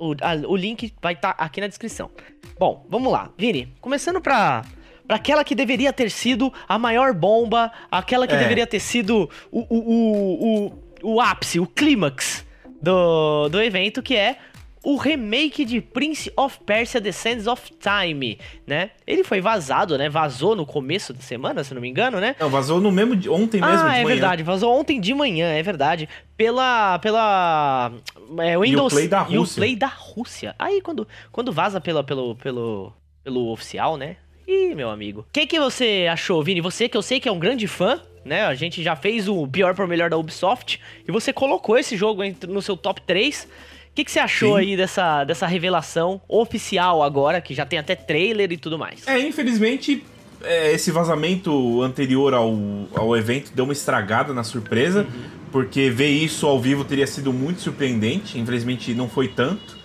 o, 0.02 0.16
a, 0.22 0.34
o 0.48 0.56
link 0.56 0.92
vai 1.00 1.14
estar 1.14 1.34
tá 1.34 1.44
aqui 1.44 1.62
na 1.62 1.68
descrição. 1.68 2.10
Bom, 2.58 2.86
vamos 2.90 3.12
lá. 3.12 3.30
Vini, 3.38 3.72
começando 3.80 4.20
pra, 4.20 4.64
pra 5.08 5.18
aquela 5.18 5.44
que 5.44 5.54
deveria 5.54 5.94
ter 5.94 6.10
sido 6.10 6.52
a 6.68 6.80
maior 6.80 7.14
bomba, 7.14 7.72
aquela 7.92 8.26
que 8.26 8.34
É. 8.34 8.38
deveria 8.40 8.66
ter 8.66 8.80
sido 8.80 9.30
o, 9.52 9.60
o, 9.60 9.78
o, 9.78 10.72
o, 11.04 11.14
o 11.14 11.22
ápice, 11.22 11.60
o 11.60 11.68
clímax 11.68 12.44
do, 12.82 13.48
do 13.50 13.62
evento, 13.62 14.02
que 14.02 14.16
é 14.16 14.38
o 14.84 14.98
remake 14.98 15.64
de 15.64 15.80
Prince 15.80 16.32
of 16.36 16.60
Persia 16.66 17.00
The 17.00 17.12
Sands 17.12 17.48
of 17.48 17.72
Time, 17.80 18.40
né? 18.66 18.92
Ele 19.06 19.24
foi 19.24 19.40
vazado, 19.40 19.98
né? 19.98 20.10
Vazou 20.10 20.56
no 20.56 20.66
começo 20.66 21.14
da 21.14 21.22
semana, 21.22 21.64
se 21.64 21.74
não 21.74 21.82
me 21.82 21.88
engano, 21.88 22.20
né? 22.20 22.36
Não, 22.40 22.50
vazou 22.50 22.82
no 22.82 22.92
mesmo 22.92 23.14
ontem 23.32 23.62
mesmo 23.62 23.76
ah, 23.76 23.98
é 23.98 24.04
manhã. 24.04 24.06
verdade, 24.06 24.44
vazou 24.44 24.78
ontem 24.78 25.00
de 25.00 25.14
manhã, 25.14 25.52
é 25.52 25.62
verdade. 25.62 26.10
Pela. 26.36 26.98
pela. 27.00 27.92
É, 28.40 28.58
Windows. 28.58 28.92
Uplay 28.92 29.08
da 29.08 29.22
o 29.22 29.26
Rússia. 29.26 29.56
Play 29.56 29.76
da 29.76 29.88
Rússia. 29.88 30.56
Aí 30.58 30.82
quando, 30.82 31.08
quando 31.32 31.52
vaza 31.52 31.80
pela, 31.80 32.04
pelo, 32.04 32.36
pelo, 32.36 32.94
pelo 33.24 33.52
oficial, 33.52 33.98
né? 33.98 34.18
Ih, 34.48 34.74
meu 34.74 34.90
amigo. 34.90 35.22
O 35.22 35.26
que, 35.32 35.46
que 35.46 35.60
você 35.60 36.08
achou, 36.12 36.44
Vini? 36.44 36.60
Você 36.60 36.90
que 36.90 36.98
eu 36.98 37.02
sei 37.02 37.20
que 37.20 37.30
é 37.30 37.32
um 37.32 37.40
grande 37.40 37.68
fã, 37.68 38.02
né? 38.26 38.46
A 38.46 38.56
gente 38.56 38.82
já 38.82 38.96
fez 38.96 39.28
o 39.28 39.48
pior 39.48 39.76
por 39.76 39.88
melhor 39.88 40.10
da 40.10 40.18
Ubisoft. 40.18 40.82
E 41.08 41.12
você 41.12 41.32
colocou 41.32 41.78
esse 41.78 41.96
jogo 41.96 42.24
no 42.48 42.62
seu 42.62 42.76
top 42.76 43.02
3. 43.02 43.48
O 43.92 43.94
que, 43.94 44.06
que 44.06 44.12
você 44.12 44.20
achou 44.20 44.54
Sim. 44.56 44.60
aí 44.62 44.78
dessa, 44.78 45.24
dessa 45.26 45.46
revelação 45.46 46.22
oficial 46.28 47.04
agora, 47.04 47.42
que 47.42 47.54
já 47.54 47.66
tem 47.66 47.78
até 47.78 47.94
trailer 47.94 48.50
e 48.52 48.58
tudo 48.58 48.80
mais? 48.80 49.06
É, 49.06 49.20
infelizmente, 49.20 50.02
é, 50.42 50.72
esse 50.72 50.92
vazamento 50.92 51.82
anterior 51.82 52.34
ao, 52.34 52.58
ao 52.96 53.18
evento 53.18 53.52
deu 53.54 53.66
uma 53.66 53.74
estragada 53.74 54.34
na 54.34 54.46
surpresa, 54.46 55.06
porque 55.52 55.90
ver 55.90 56.08
isso 56.08 56.48
ao 56.48 56.58
vivo 56.60 56.86
teria 56.86 57.06
sido 57.06 57.34
muito 57.34 57.60
surpreendente. 57.62 58.40
Infelizmente, 58.40 58.94
não 58.94 59.10
foi 59.10 59.28
tanto. 59.28 59.78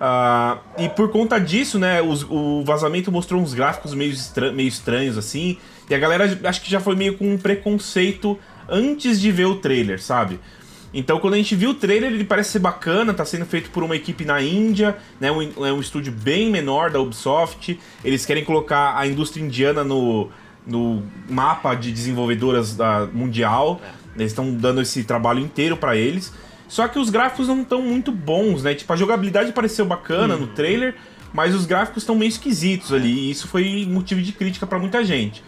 Ah, 0.00 0.58
e 0.78 0.88
por 0.88 1.10
conta 1.10 1.38
disso, 1.38 1.76
né, 1.76 2.00
os- 2.00 2.22
o 2.30 2.62
vazamento 2.64 3.10
mostrou 3.10 3.42
uns 3.42 3.52
gráficos 3.52 3.92
meio, 3.94 4.12
estra- 4.12 4.52
meio 4.52 4.68
estranhos, 4.68 5.18
assim, 5.18 5.58
e 5.90 5.94
a 5.94 5.98
galera 5.98 6.38
acho 6.44 6.62
que 6.62 6.70
já 6.70 6.78
foi 6.80 6.94
meio 6.94 7.18
com 7.18 7.28
um 7.28 7.36
preconceito 7.36 8.38
antes 8.68 9.20
de 9.20 9.30
ver 9.32 9.46
o 9.46 9.56
trailer, 9.56 10.00
sabe? 10.00 10.38
Então, 10.92 11.20
quando 11.20 11.34
a 11.34 11.36
gente 11.36 11.54
viu 11.54 11.70
o 11.70 11.74
trailer, 11.74 12.12
ele 12.12 12.24
parece 12.24 12.50
ser 12.50 12.58
bacana, 12.58 13.14
tá 13.14 13.24
sendo 13.24 13.46
feito 13.46 13.70
por 13.70 13.82
uma 13.82 13.94
equipe 13.94 14.24
na 14.24 14.42
Índia, 14.42 14.96
né? 15.20 15.30
Um, 15.30 15.64
é 15.64 15.72
um 15.72 15.80
estúdio 15.80 16.12
bem 16.12 16.50
menor 16.50 16.90
da 16.90 17.00
Ubisoft. 17.00 17.78
Eles 18.04 18.26
querem 18.26 18.44
colocar 18.44 18.96
a 18.96 19.06
indústria 19.06 19.42
indiana 19.42 19.84
no, 19.84 20.28
no 20.66 21.02
mapa 21.28 21.74
de 21.74 21.92
desenvolvedoras 21.92 22.74
da 22.74 23.06
mundial. 23.12 23.80
Eles 24.16 24.32
estão 24.32 24.52
dando 24.52 24.80
esse 24.80 25.04
trabalho 25.04 25.38
inteiro 25.38 25.76
pra 25.76 25.96
eles. 25.96 26.32
Só 26.66 26.86
que 26.88 26.98
os 26.98 27.08
gráficos 27.10 27.48
não 27.48 27.62
estão 27.62 27.82
muito 27.82 28.10
bons, 28.10 28.62
né? 28.64 28.74
Tipo, 28.74 28.92
a 28.92 28.96
jogabilidade 28.96 29.52
pareceu 29.52 29.84
bacana 29.84 30.36
no 30.36 30.48
trailer, 30.48 30.96
mas 31.32 31.54
os 31.54 31.66
gráficos 31.66 32.02
estão 32.02 32.16
meio 32.16 32.28
esquisitos 32.28 32.92
ali. 32.92 33.12
E 33.12 33.30
isso 33.30 33.46
foi 33.46 33.86
motivo 33.88 34.20
de 34.20 34.32
crítica 34.32 34.66
pra 34.66 34.78
muita 34.78 35.04
gente. 35.04 35.42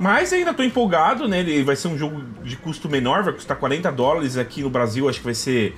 Mas 0.00 0.32
ainda 0.32 0.54
tô 0.54 0.62
empolgado, 0.62 1.28
né? 1.28 1.40
Ele 1.40 1.62
vai 1.62 1.76
ser 1.76 1.88
um 1.88 1.98
jogo 1.98 2.24
de 2.42 2.56
custo 2.56 2.88
menor, 2.88 3.22
vai 3.22 3.34
custar 3.34 3.58
40 3.58 3.92
dólares. 3.92 4.38
Aqui 4.38 4.62
no 4.62 4.70
Brasil 4.70 5.06
acho 5.10 5.18
que 5.18 5.24
vai 5.26 5.34
ser 5.34 5.76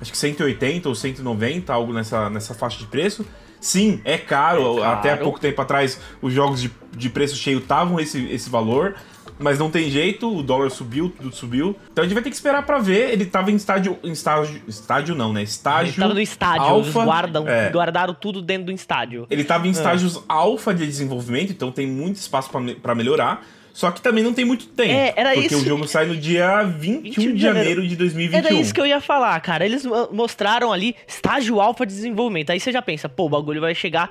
acho 0.00 0.10
que 0.10 0.18
180 0.18 0.88
ou 0.88 0.94
190, 0.94 1.72
algo 1.72 1.92
nessa, 1.92 2.28
nessa 2.28 2.52
faixa 2.52 2.78
de 2.78 2.86
preço. 2.86 3.24
Sim, 3.60 4.00
é 4.04 4.18
caro. 4.18 4.78
É 4.78 4.80
caro. 4.80 4.98
Até 4.98 5.12
há 5.12 5.16
pouco 5.16 5.38
tempo 5.38 5.62
atrás 5.62 6.00
os 6.20 6.32
jogos 6.32 6.60
de, 6.60 6.70
de 6.96 7.08
preço 7.08 7.36
cheio 7.36 7.58
estavam 7.58 8.00
esse, 8.00 8.26
esse 8.30 8.50
valor. 8.50 8.96
Mas 9.38 9.58
não 9.58 9.70
tem 9.70 9.88
jeito, 9.88 10.36
o 10.36 10.42
dólar 10.42 10.68
subiu, 10.70 11.10
tudo 11.16 11.34
subiu. 11.34 11.74
Então 11.92 12.02
a 12.02 12.06
gente 12.06 12.12
vai 12.14 12.22
ter 12.22 12.28
que 12.28 12.36
esperar 12.36 12.66
pra 12.66 12.78
ver. 12.78 13.10
Ele 13.10 13.24
tava 13.24 13.52
em 13.52 13.54
estádio. 13.54 13.98
Em 14.02 14.10
estágio. 14.10 14.60
Estádio 14.66 15.14
não, 15.14 15.32
né? 15.32 15.42
Estágio. 15.42 15.94
Tava 15.98 16.12
no 16.12 16.20
estádio, 16.20 16.62
alfa. 16.66 17.04
guardam, 17.04 17.48
É. 17.48 17.70
guardaram 17.70 18.12
tudo 18.14 18.42
dentro 18.42 18.66
do 18.66 18.72
estádio. 18.72 19.26
Ele 19.30 19.42
estava 19.42 19.66
em 19.66 19.70
estágios 19.70 20.20
alfa 20.28 20.74
de 20.74 20.84
desenvolvimento, 20.84 21.52
então 21.52 21.70
tem 21.70 21.86
muito 21.86 22.16
espaço 22.16 22.50
pra 22.82 22.94
melhorar. 22.94 23.42
Só 23.72 23.90
que 23.90 24.00
também 24.02 24.22
não 24.24 24.34
tem 24.34 24.44
muito 24.44 24.66
tempo. 24.66 24.90
É, 24.92 25.12
era 25.16 25.32
porque 25.32 25.46
isso- 25.46 25.58
o 25.62 25.64
jogo 25.64 25.86
sai 25.88 26.06
no 26.06 26.16
dia 26.16 26.62
21 26.64 27.00
21 27.02 27.34
de 27.34 27.40
janeiro 27.40 27.86
de 27.86 27.96
2021. 27.96 28.38
Era 28.38 28.52
isso 28.52 28.74
que 28.74 28.80
eu 28.80 28.86
ia 28.86 29.00
falar, 29.00 29.38
cara. 29.40 29.64
Eles 29.64 29.84
mo- 29.86 30.08
mostraram 30.12 30.72
ali 30.72 30.94
estágio 31.06 31.60
alfa 31.60 31.86
de 31.86 31.94
desenvolvimento. 31.94 32.50
Aí 32.50 32.58
você 32.60 32.72
já 32.72 32.82
pensa, 32.82 33.08
pô, 33.08 33.26
o 33.26 33.28
bagulho 33.28 33.60
vai 33.60 33.74
chegar 33.74 34.10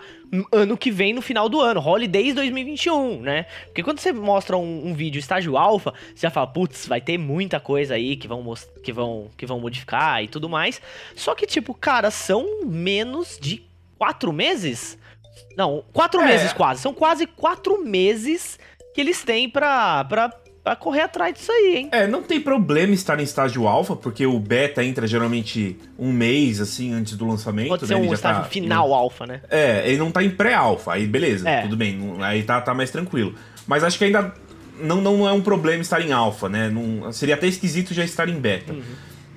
ano 0.51 0.77
que 0.77 0.91
vem, 0.91 1.13
no 1.13 1.21
final 1.21 1.49
do 1.49 1.59
ano, 1.59 1.79
Holidays 1.85 2.33
2021, 2.35 3.21
né? 3.21 3.45
Porque 3.65 3.83
quando 3.83 3.99
você 3.99 4.11
mostra 4.13 4.55
um, 4.57 4.87
um 4.89 4.93
vídeo 4.93 5.19
estágio 5.19 5.57
alfa, 5.57 5.91
você 6.15 6.21
já 6.27 6.29
fala, 6.29 6.47
putz, 6.47 6.85
vai 6.87 7.01
ter 7.01 7.17
muita 7.17 7.59
coisa 7.59 7.95
aí 7.95 8.15
que 8.15 8.27
vão, 8.27 8.53
que, 8.83 8.93
vão, 8.93 9.27
que 9.35 9.45
vão 9.45 9.59
modificar 9.59 10.23
e 10.23 10.27
tudo 10.27 10.47
mais. 10.47 10.81
Só 11.15 11.33
que, 11.35 11.45
tipo, 11.45 11.73
cara, 11.73 12.09
são 12.11 12.63
menos 12.65 13.37
de 13.41 13.63
quatro 13.97 14.31
meses? 14.31 14.97
Não, 15.57 15.83
quatro 15.91 16.21
É. 16.21 16.25
meses 16.25 16.53
quase. 16.53 16.81
São 16.81 16.93
quase 16.93 17.25
quatro 17.25 17.83
meses 17.83 18.57
que 18.99 19.01
eles 19.01 19.23
têm 19.23 19.49
pra, 19.49 20.03
pra, 20.03 20.29
pra 20.61 20.75
correr 20.75 21.01
atrás 21.01 21.33
disso 21.33 21.49
aí, 21.53 21.77
hein? 21.77 21.89
É, 21.93 22.05
não 22.05 22.21
tem 22.21 22.41
problema 22.41 22.93
estar 22.93 23.17
em 23.17 23.23
estágio 23.23 23.65
alfa, 23.65 23.95
porque 23.95 24.25
o 24.25 24.37
beta 24.37 24.83
entra 24.83 25.07
geralmente 25.07 25.77
um 25.97 26.11
mês, 26.11 26.59
assim, 26.59 26.91
antes 26.93 27.15
do 27.15 27.25
lançamento. 27.25 27.69
Pode 27.69 27.83
né? 27.83 27.87
ser 27.87 27.93
Ele 27.95 28.05
um 28.07 28.09
já 28.09 28.15
estágio 28.15 28.41
tá- 28.43 28.49
final 28.49 28.93
alfa, 28.93 29.25
né? 29.25 29.41
É, 29.49 29.87
ele 29.87 29.97
não 29.97 30.11
tá 30.11 30.21
em 30.21 30.29
pré-alfa, 30.29 30.93
aí 30.95 31.07
beleza, 31.07 31.47
É. 31.49 31.61
tudo 31.61 31.77
bem, 31.77 31.97
aí 32.19 32.43
tá, 32.43 32.59
tá 32.59 32.73
mais 32.73 32.91
tranquilo. 32.91 33.33
Mas 33.65 33.85
acho 33.85 33.97
que 33.97 34.03
ainda 34.03 34.33
não, 34.81 34.99
não 34.99 35.25
é 35.27 35.31
um 35.31 35.41
problema 35.41 35.81
estar 35.81 36.01
em 36.01 36.11
alfa, 36.11 36.49
né? 36.49 36.69
Não- 36.69 37.09
seria 37.13 37.35
até 37.35 37.47
esquisito 37.47 37.93
já 37.93 38.03
estar 38.03 38.27
em 38.27 38.37
beta. 38.37 38.73
Uhum. 38.73 38.81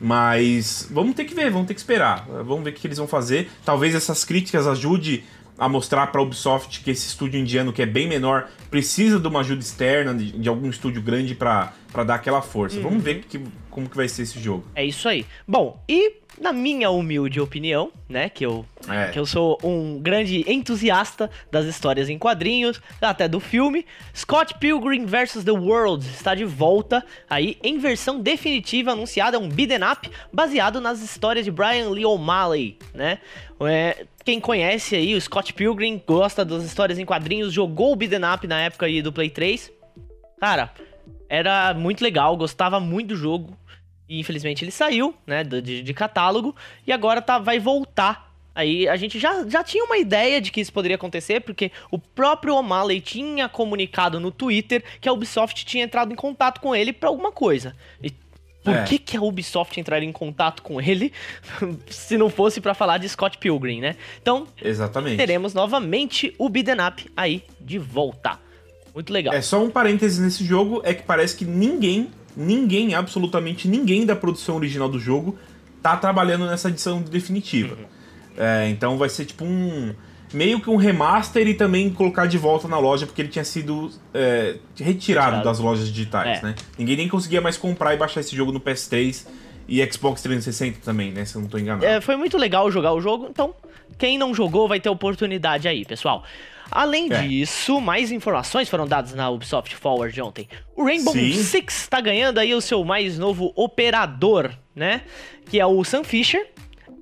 Mas 0.01 0.89
vamos 0.91 1.15
ter 1.15 1.25
que 1.25 1.35
ver, 1.35 1.49
vamos 1.51 1.69
ter 1.69 1.75
que 1.75 1.81
esperar. 1.81 2.27
Vamos 2.45 2.65
ver 2.65 2.71
o 2.71 2.73
que 2.73 2.85
eles 2.89 2.99
vão 2.99 3.07
fazer. 3.07 3.49
Talvez 3.65 3.95
essas 3.95 4.25
críticas 4.25 4.67
ajude 4.67 5.23
a 5.59 5.69
mostrar 5.69 6.07
para 6.09 6.21
a 6.21 6.25
Ubisoft 6.25 6.83
que 6.83 6.91
esse 6.91 7.07
estúdio 7.07 7.39
indiano, 7.39 7.73
que 7.73 7.83
é 7.83 7.87
bem 7.87 8.09
menor, 8.09 8.49
precisa 8.71 9.21
de 9.21 9.29
uma 9.29 9.41
ajuda 9.41 9.61
externa, 9.61 10.15
de, 10.15 10.33
de 10.33 10.49
algum 10.49 10.69
estúdio 10.69 11.03
grande 11.03 11.35
para 11.35 11.73
dar 12.07 12.15
aquela 12.15 12.43
força. 12.43 12.77
Uhum. 12.79 12.83
Vamos 12.85 13.03
ver 13.05 13.25
que, 13.25 13.41
como 13.71 13.89
que 13.89 13.97
vai 13.97 14.09
ser 14.09 14.23
esse 14.23 14.41
jogo. 14.41 14.65
É 14.75 14.85
isso 14.85 15.09
aí. 15.09 15.27
Bom, 15.47 15.83
e 15.89 16.22
na 16.43 16.53
minha 16.53 16.91
humilde 16.91 17.41
opinião, 17.41 17.93
né, 18.09 18.29
que 18.29 18.45
eu, 18.45 18.67
É. 18.89 19.09
que 19.13 19.19
eu 19.19 19.25
sou 19.25 19.57
um 19.63 19.99
grande 20.01 20.45
entusiasta 20.51 21.31
das 21.51 21.65
histórias 21.67 22.09
em 22.09 22.19
quadrinhos, 22.19 22.81
até 23.01 23.29
do 23.29 23.39
filme, 23.39 23.87
Scott 24.15 24.55
Pilgrim 24.59 25.07
vs. 25.07 25.45
The 25.45 25.53
World 25.53 26.05
está 26.05 26.35
de 26.35 26.45
volta 26.45 27.05
aí 27.31 27.57
em 27.63 27.79
versão 27.79 28.21
definitiva 28.21 28.91
anunciada, 28.93 29.39
um 29.39 29.49
beat'em 29.49 29.79
up 29.89 30.11
baseado 30.33 30.81
nas 30.81 31.01
histórias 31.01 31.45
de 31.45 31.51
Brian 31.51 31.89
Lee 31.91 32.05
O'Malley, 32.05 32.77
né? 32.93 33.19
É, 33.61 34.05
quem 34.25 34.41
conhece 34.41 34.97
aí 34.97 35.15
o 35.15 35.21
Scott 35.21 35.53
Pilgrim, 35.53 36.03
gosta 36.05 36.45
das 36.45 36.65
histórias 36.65 36.99
em 36.99 37.05
quadrinhos, 37.05 37.53
jogou 37.53 37.93
o 37.93 37.97
beat'em 37.97 38.21
up 38.35 38.47
na 38.49 38.61
época 38.63 38.87
aí 38.87 39.01
do 39.01 39.13
Play 39.13 39.31
3. 39.31 39.71
Cara, 40.41 40.73
era 41.29 41.73
muito 41.73 42.03
legal, 42.03 42.37
gostava 42.37 42.81
muito 42.81 43.09
do 43.09 43.17
jogo. 43.17 43.57
E 44.13 44.21
infelizmente 44.21 44.63
ele 44.63 44.71
saiu, 44.71 45.15
né, 45.27 45.43
de, 45.43 45.83
de 45.83 45.95
catálogo 45.95 46.55
e 46.87 46.93
agora 46.93 47.23
tá, 47.23 47.39
vai 47.39 47.59
voltar. 47.59 48.31
Aí 48.55 48.87
a 48.87 48.95
gente 48.97 49.19
já, 49.19 49.49
já 49.49 49.65
tinha 49.65 49.83
uma 49.85 49.97
ideia 49.97 50.39
de 50.39 50.51
que 50.51 50.61
isso 50.61 50.71
poderia 50.71 50.97
acontecer, 50.97 51.41
porque 51.41 51.73
o 51.91 51.99
próprio 51.99 52.55
O'Malley 52.55 53.01
tinha 53.01 53.49
comunicado 53.49 54.21
no 54.21 54.31
Twitter 54.31 54.85
que 55.01 55.09
a 55.09 55.13
Ubisoft 55.15 55.65
tinha 55.65 55.83
entrado 55.85 56.13
em 56.13 56.15
contato 56.15 56.61
com 56.61 56.77
ele 56.77 56.93
pra 56.93 57.09
alguma 57.09 57.33
coisa. 57.33 57.75
E 58.03 58.11
por 58.63 58.75
É. 58.77 58.85
que, 58.85 58.99
que 58.99 59.17
a 59.17 59.23
Ubisoft 59.23 59.81
entraria 59.81 60.07
em 60.07 60.13
contato 60.13 60.63
com 60.63 60.79
ele 60.79 61.11
se 61.89 62.19
não 62.19 62.29
fosse 62.29 62.61
pra 62.61 62.75
falar 62.75 62.99
de 62.99 63.09
Scott 63.09 63.39
Pilgrim, 63.39 63.81
né? 63.81 63.97
Então 64.21 64.47
Exatamente. 64.63 65.17
teremos 65.17 65.55
novamente 65.55 66.35
o 66.39 66.51
Beaten 66.51 66.87
Up 66.87 67.11
aí 67.17 67.43
de 67.59 67.79
volta. 67.79 68.39
Muito 68.95 69.11
legal. 69.11 69.33
É 69.33 69.41
só 69.41 69.65
um 69.65 69.71
parêntese 69.71 70.21
nesse 70.21 70.45
jogo, 70.45 70.83
é 70.85 70.93
que 70.93 71.03
parece 71.03 71.35
que 71.35 71.47
ninguém, 71.47 72.11
ninguém, 72.37 72.95
absolutamente 72.95 73.69
ninguém 73.69 74.05
da 74.07 74.15
produção 74.17 74.57
original 74.57 74.89
do 74.89 74.99
jogo 74.99 75.39
tá 75.83 75.97
trabalhando 75.97 76.47
nessa 76.47 76.69
edição 76.69 77.03
definitiva. 77.03 77.75
Uhum. 77.75 77.85
É, 78.37 78.69
então 78.69 78.97
vai 78.97 79.09
ser 79.09 79.25
tipo 79.27 79.45
um. 79.45 79.95
meio 80.33 80.61
que 80.61 80.71
um 80.71 80.77
remaster 80.77 81.47
e 81.47 81.55
também 81.55 81.91
colocar 81.91 82.27
de 82.27 82.39
volta 82.39 82.67
na 82.69 82.79
loja, 82.79 83.05
porque 83.05 83.21
ele 83.21 83.29
tinha 83.29 83.45
sido 83.45 83.91
é, 84.15 84.57
retirado, 84.77 84.91
Retirado. 85.37 85.45
das 85.45 85.59
lojas 85.59 85.89
digitais, 85.89 86.39
É. 86.39 86.43
né? 86.43 86.55
Ninguém 86.79 86.97
nem 86.97 87.09
conseguia 87.09 87.41
mais 87.41 87.57
comprar 87.57 87.93
e 87.95 87.97
baixar 87.99 88.21
esse 88.21 88.35
jogo 88.35 88.51
no 88.53 88.61
PS3 88.61 89.27
e 89.69 89.85
Xbox 89.93 90.23
360 90.23 90.79
também, 90.85 91.13
né? 91.13 91.25
Se 91.25 91.37
eu 91.37 91.43
não 91.43 91.49
tô 91.49 91.59
enganado. 91.59 91.85
É, 91.85 92.01
foi 92.01 92.17
muito 92.17 92.39
legal 92.39 92.71
jogar 92.71 92.93
o 92.95 93.01
jogo, 93.01 93.27
então 93.31 93.55
quem 93.99 94.17
não 94.17 94.35
jogou 94.35 94.67
vai 94.67 94.81
ter 94.81 94.89
oportunidade 94.89 95.69
aí, 95.69 95.85
pessoal. 95.85 96.25
Além 96.75 97.13
É. 97.13 97.23
disso, 97.23 97.81
mais 97.81 98.11
informações 98.11 98.69
foram 98.69 98.87
dadas 98.87 99.13
na 99.15 99.29
Ubisoft 99.29 99.77
Forward 99.77 100.21
ontem. 100.23 100.49
O 100.75 100.85
Rainbow 100.85 101.13
Sim. 101.13 101.33
Six 101.35 101.87
tá 101.87 102.01
ganhando 102.01 102.39
aí 102.39 102.55
o 102.55 102.61
seu 102.63 102.83
mais 102.83 103.19
novo 103.19 103.53
operador, 103.55 104.51
né? 104.75 105.03
Que 105.51 105.61
é 105.61 105.67
o 105.67 105.85
Sam 105.85 106.03
Fisher. 106.03 106.49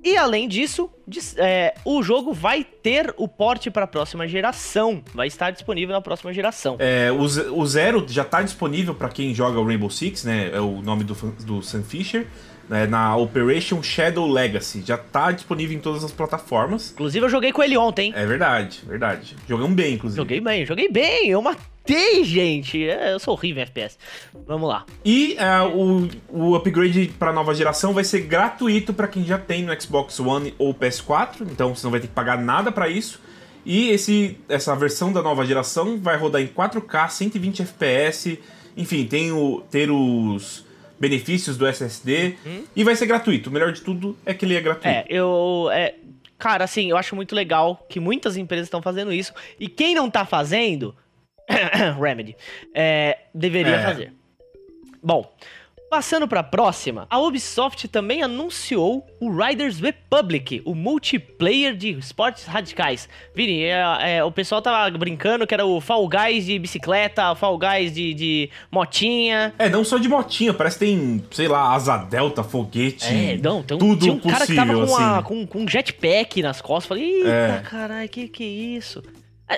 E 0.03 0.17
além 0.17 0.47
disso, 0.47 0.89
é, 1.37 1.75
o 1.85 2.01
jogo 2.01 2.33
vai 2.33 2.63
ter 2.63 3.13
o 3.17 3.27
porte 3.27 3.69
para 3.69 3.83
a 3.83 3.87
próxima 3.87 4.27
geração. 4.27 5.03
Vai 5.13 5.27
estar 5.27 5.51
disponível 5.51 5.93
na 5.93 6.01
próxima 6.01 6.33
geração. 6.33 6.75
É, 6.79 7.11
o, 7.11 7.19
o 7.21 7.65
Zero 7.67 8.03
já 8.09 8.23
está 8.23 8.41
disponível 8.41 8.95
para 8.95 9.09
quem 9.09 9.33
joga 9.33 9.59
o 9.59 9.65
Rainbow 9.65 9.91
Six, 9.91 10.23
né? 10.23 10.49
É 10.53 10.59
o 10.59 10.81
nome 10.81 11.03
do, 11.03 11.13
do 11.45 11.61
Sam 11.61 11.83
Fisher. 11.83 12.27
Né, 12.71 12.87
na 12.87 13.17
Operation 13.17 13.83
Shadow 13.83 14.25
Legacy. 14.25 14.81
Já 14.85 14.95
está 14.95 15.29
disponível 15.33 15.75
em 15.75 15.81
todas 15.81 16.05
as 16.05 16.11
plataformas. 16.13 16.91
Inclusive, 16.93 17.25
eu 17.25 17.29
joguei 17.29 17.51
com 17.51 17.61
ele 17.61 17.75
ontem. 17.75 18.13
É 18.15 18.25
verdade, 18.25 18.79
verdade. 18.87 19.35
Jogamos 19.45 19.75
bem, 19.75 19.95
inclusive. 19.95 20.15
Joguei 20.15 20.39
bem, 20.39 20.65
joguei 20.65 20.89
bem. 20.89 21.27
Eu 21.27 21.41
matei, 21.41 22.23
gente. 22.23 22.81
É, 22.87 23.11
eu 23.11 23.19
sou 23.19 23.33
horrível 23.33 23.59
em 23.59 23.63
FPS. 23.63 23.97
Vamos 24.47 24.69
lá. 24.69 24.85
E 25.03 25.35
uh, 25.37 26.07
o, 26.31 26.53
o 26.53 26.55
upgrade 26.55 27.11
para 27.19 27.33
nova 27.33 27.53
geração 27.53 27.91
vai 27.91 28.05
ser 28.05 28.21
gratuito 28.21 28.93
para 28.93 29.09
quem 29.09 29.25
já 29.25 29.37
tem 29.37 29.63
no 29.63 29.81
Xbox 29.81 30.17
One 30.21 30.53
ou 30.57 30.73
PS4. 30.73 31.41
Então 31.41 31.75
você 31.75 31.85
não 31.85 31.91
vai 31.91 31.99
ter 31.99 32.07
que 32.07 32.13
pagar 32.13 32.37
nada 32.37 32.71
para 32.71 32.87
isso. 32.87 33.19
E 33.65 33.89
esse, 33.89 34.37
essa 34.47 34.73
versão 34.77 35.11
da 35.11 35.21
nova 35.21 35.45
geração 35.45 35.99
vai 35.99 36.15
rodar 36.15 36.41
em 36.41 36.47
4K, 36.47 37.09
120 37.09 37.63
FPS. 37.63 38.39
Enfim, 38.77 39.05
tem 39.05 39.33
o, 39.33 39.61
ter 39.69 39.91
os 39.91 40.70
benefícios 41.01 41.57
do 41.57 41.65
SSD. 41.65 42.37
Uhum. 42.45 42.63
E 42.75 42.83
vai 42.83 42.95
ser 42.95 43.07
gratuito. 43.07 43.49
O 43.49 43.53
melhor 43.53 43.73
de 43.73 43.81
tudo 43.81 44.15
é 44.23 44.33
que 44.35 44.45
ele 44.45 44.55
é 44.55 44.61
gratuito. 44.61 44.87
É, 44.87 45.03
eu. 45.09 45.67
É, 45.73 45.95
cara, 46.37 46.63
assim, 46.63 46.91
eu 46.91 46.95
acho 46.95 47.15
muito 47.15 47.33
legal 47.33 47.83
que 47.89 47.99
muitas 47.99 48.37
empresas 48.37 48.67
estão 48.67 48.81
fazendo 48.81 49.11
isso. 49.11 49.33
E 49.59 49.67
quem 49.67 49.95
não 49.95 50.09
tá 50.11 50.23
fazendo, 50.23 50.95
Remedy, 51.99 52.37
é, 52.73 53.17
deveria 53.33 53.77
é. 53.77 53.83
fazer. 53.83 54.13
Bom, 55.03 55.33
Passando 55.91 56.25
para 56.25 56.39
a 56.39 56.43
próxima, 56.43 57.05
a 57.09 57.19
Ubisoft 57.19 57.85
também 57.89 58.23
anunciou 58.23 59.05
o 59.19 59.29
Riders 59.29 59.77
Republic, 59.77 60.61
o 60.63 60.73
multiplayer 60.73 61.75
de 61.75 61.89
esportes 61.89 62.45
radicais. 62.45 63.09
Vini, 63.35 63.63
é, 63.63 63.83
é, 63.99 64.23
o 64.23 64.31
pessoal 64.31 64.61
tava 64.61 64.97
brincando 64.97 65.45
que 65.45 65.53
era 65.53 65.65
o 65.65 65.81
Fall 65.81 66.07
Guys 66.07 66.45
de 66.45 66.57
bicicleta, 66.57 67.33
o 67.33 67.35
Fall 67.35 67.59
Guys 67.59 67.93
de, 67.93 68.13
de 68.13 68.49
motinha. 68.71 69.53
É, 69.59 69.67
não 69.67 69.83
só 69.83 69.97
de 69.97 70.07
motinha, 70.07 70.53
parece 70.53 70.79
que 70.79 70.85
tem, 70.85 71.21
sei 71.29 71.49
lá, 71.49 71.73
asa 71.73 71.97
delta, 71.97 72.41
foguete. 72.41 73.13
É, 73.13 73.37
não, 73.43 73.61
tem 73.61 73.75
um, 73.75 73.79
tudo 73.81 73.99
tinha 73.99 74.13
um 74.13 74.17
possível, 74.17 74.31
cara 74.31 74.47
que 74.47 74.55
tava 74.55 74.73
com, 74.73 74.95
assim. 74.95 75.23
com, 75.23 75.45
com 75.45 75.59
um 75.59 75.67
jetpack 75.67 76.41
nas 76.41 76.61
costas. 76.61 76.87
Falei, 76.87 77.17
eita, 77.17 77.29
é. 77.29 77.63
caralho, 77.69 78.07
que 78.07 78.29
que 78.29 78.43
é 78.45 78.77
isso? 78.77 79.03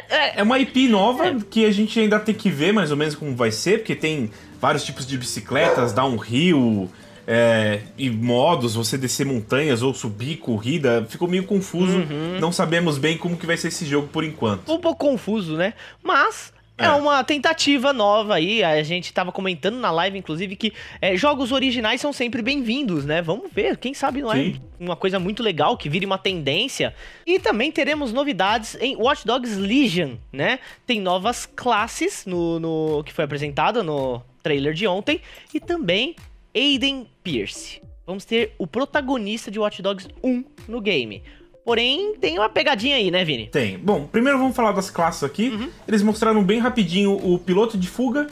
É 0.10 0.42
uma 0.42 0.58
IP 0.58 0.88
nova 0.88 1.28
é. 1.28 1.36
que 1.48 1.64
a 1.64 1.72
gente 1.72 2.00
ainda 2.00 2.20
tem 2.20 2.34
que 2.34 2.50
ver 2.50 2.74
mais 2.74 2.90
ou 2.90 2.98
menos 2.98 3.14
como 3.14 3.36
vai 3.36 3.52
ser, 3.52 3.78
porque 3.78 3.96
tem 3.96 4.32
vários 4.64 4.86
tipos 4.86 5.06
de 5.06 5.18
bicicletas, 5.18 5.92
downhill 5.92 6.90
é, 7.28 7.82
e 7.98 8.10
modos, 8.10 8.76
você 8.76 8.98
descer 8.98 9.26
montanhas 9.26 9.82
ou 9.82 9.94
subir 9.94 10.38
corrida. 10.38 11.06
Ficou 11.10 11.28
meio 11.28 11.44
confuso. 11.44 11.98
Uhum. 11.98 12.40
Não 12.40 12.50
sabemos 12.50 12.98
bem 12.98 13.18
como 13.18 13.36
que 13.36 13.46
vai 13.46 13.58
ser 13.58 13.68
esse 13.68 13.86
jogo 13.86 14.08
por 14.08 14.24
enquanto. 14.24 14.72
Um 14.72 14.80
pouco 14.80 15.06
confuso, 15.06 15.58
né? 15.58 15.74
Mas 16.02 16.54
é. 16.78 16.86
é. 16.86 16.92
uma 16.92 17.22
tentativa 17.26 17.92
nova 17.92 18.36
aí. 18.36 18.64
A 18.64 18.82
gente 18.84 19.08
estava 19.08 19.34
comentando 19.34 19.76
na 19.76 19.92
live, 19.92 20.18
inclusive, 20.18 20.56
que 20.56 20.72
é, 21.02 21.18
jogos 21.18 21.52
originais 21.52 22.00
são 22.00 22.14
sempre 22.14 22.42
bem-vindos, 22.42 23.04
né? 23.04 23.22
Vamos 23.22 23.52
ver, 23.52 23.76
quem 23.76 23.94
sabe 23.94 24.22
não 24.22 24.32
é 24.32 24.46
Sim. 24.46 24.62
uma 24.80 24.96
coisa 24.96 25.20
muito 25.20 25.44
legal 25.44 25.76
que 25.76 25.90
vire 25.90 26.06
uma 26.06 26.18
tendência. 26.18 26.96
E 27.28 27.38
também 27.38 27.70
teremos 27.70 28.14
novidades 28.14 28.78
em 28.80 28.96
Watch 28.96 29.28
Dogs 29.28 29.58
Legion, 29.58 30.12
né? 30.32 30.60
Tem 30.88 31.02
novas 31.02 31.46
classes 31.46 32.26
no, 32.26 32.62
no 32.62 33.04
que 33.04 33.12
foi 33.12 33.26
apresentado 33.26 33.84
no 33.84 34.24
trailer 34.44 34.74
de 34.74 34.86
ontem 34.86 35.22
e 35.54 35.60
também 35.60 36.16
Aiden 36.54 37.08
Pierce. 37.24 37.82
Vamos 38.06 38.26
ter 38.26 38.54
o 38.60 38.68
protagonista 38.68 39.50
de 39.50 39.58
Watch 39.58 39.82
Dogs 39.82 40.08
1 40.22 40.44
no 40.68 40.82
game. 40.82 41.24
Porém, 41.66 42.16
tem 42.20 42.38
uma 42.38 42.50
pegadinha 42.50 42.98
aí, 42.98 43.10
né, 43.10 43.24
Vini? 43.24 43.48
Tem. 43.48 43.78
Bom, 43.78 44.06
primeiro 44.06 44.38
vamos 44.38 44.54
falar 44.54 44.74
das 44.74 44.90
classes 44.90 45.24
aqui. 45.24 45.48
Uhum. 45.48 45.70
Eles 45.88 46.04
mostraram 46.04 46.44
bem 46.44 46.60
rapidinho 46.60 47.14
o 47.14 47.40
piloto 47.40 47.78
de 47.78 47.88
fuga, 47.88 48.28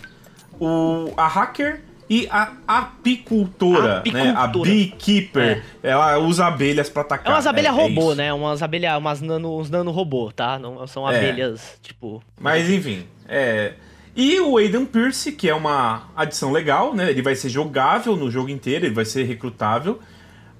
o, 0.59 1.13
a 1.15 1.27
hacker 1.27 1.81
e 2.09 2.27
a 2.29 2.51
apicultora, 2.67 3.99
apicultora. 3.99 4.33
né? 4.33 4.37
A 4.37 4.47
beekeeper. 4.47 5.63
É. 5.81 5.91
Ela 5.91 6.17
usa 6.17 6.45
abelhas 6.45 6.89
para 6.89 7.03
atacar. 7.03 7.31
É 7.31 7.35
umas 7.35 7.47
abelhas 7.47 7.73
é, 7.73 7.79
é 7.79 7.81
robô, 7.81 8.11
é 8.11 8.15
né? 8.15 8.33
Umas 8.33 8.61
abelhas, 8.61 8.97
umas 8.97 9.21
nano, 9.21 9.57
uns 9.57 9.69
nano 9.69 9.91
robô, 9.91 10.29
tá? 10.29 10.59
Não 10.59 10.85
são 10.85 11.09
é. 11.09 11.15
abelhas, 11.15 11.79
tipo... 11.81 12.21
Mas 12.37 12.69
enfim, 12.69 13.05
é... 13.29 13.75
E 14.15 14.39
o 14.39 14.57
Aiden 14.57 14.85
Pierce, 14.85 15.31
que 15.31 15.49
é 15.49 15.55
uma 15.55 16.09
adição 16.15 16.51
legal, 16.51 16.93
né? 16.93 17.09
Ele 17.09 17.21
vai 17.21 17.35
ser 17.35 17.49
jogável 17.49 18.15
no 18.15 18.29
jogo 18.29 18.49
inteiro, 18.49 18.85
ele 18.85 18.93
vai 18.93 19.05
ser 19.05 19.23
recrutável. 19.23 19.99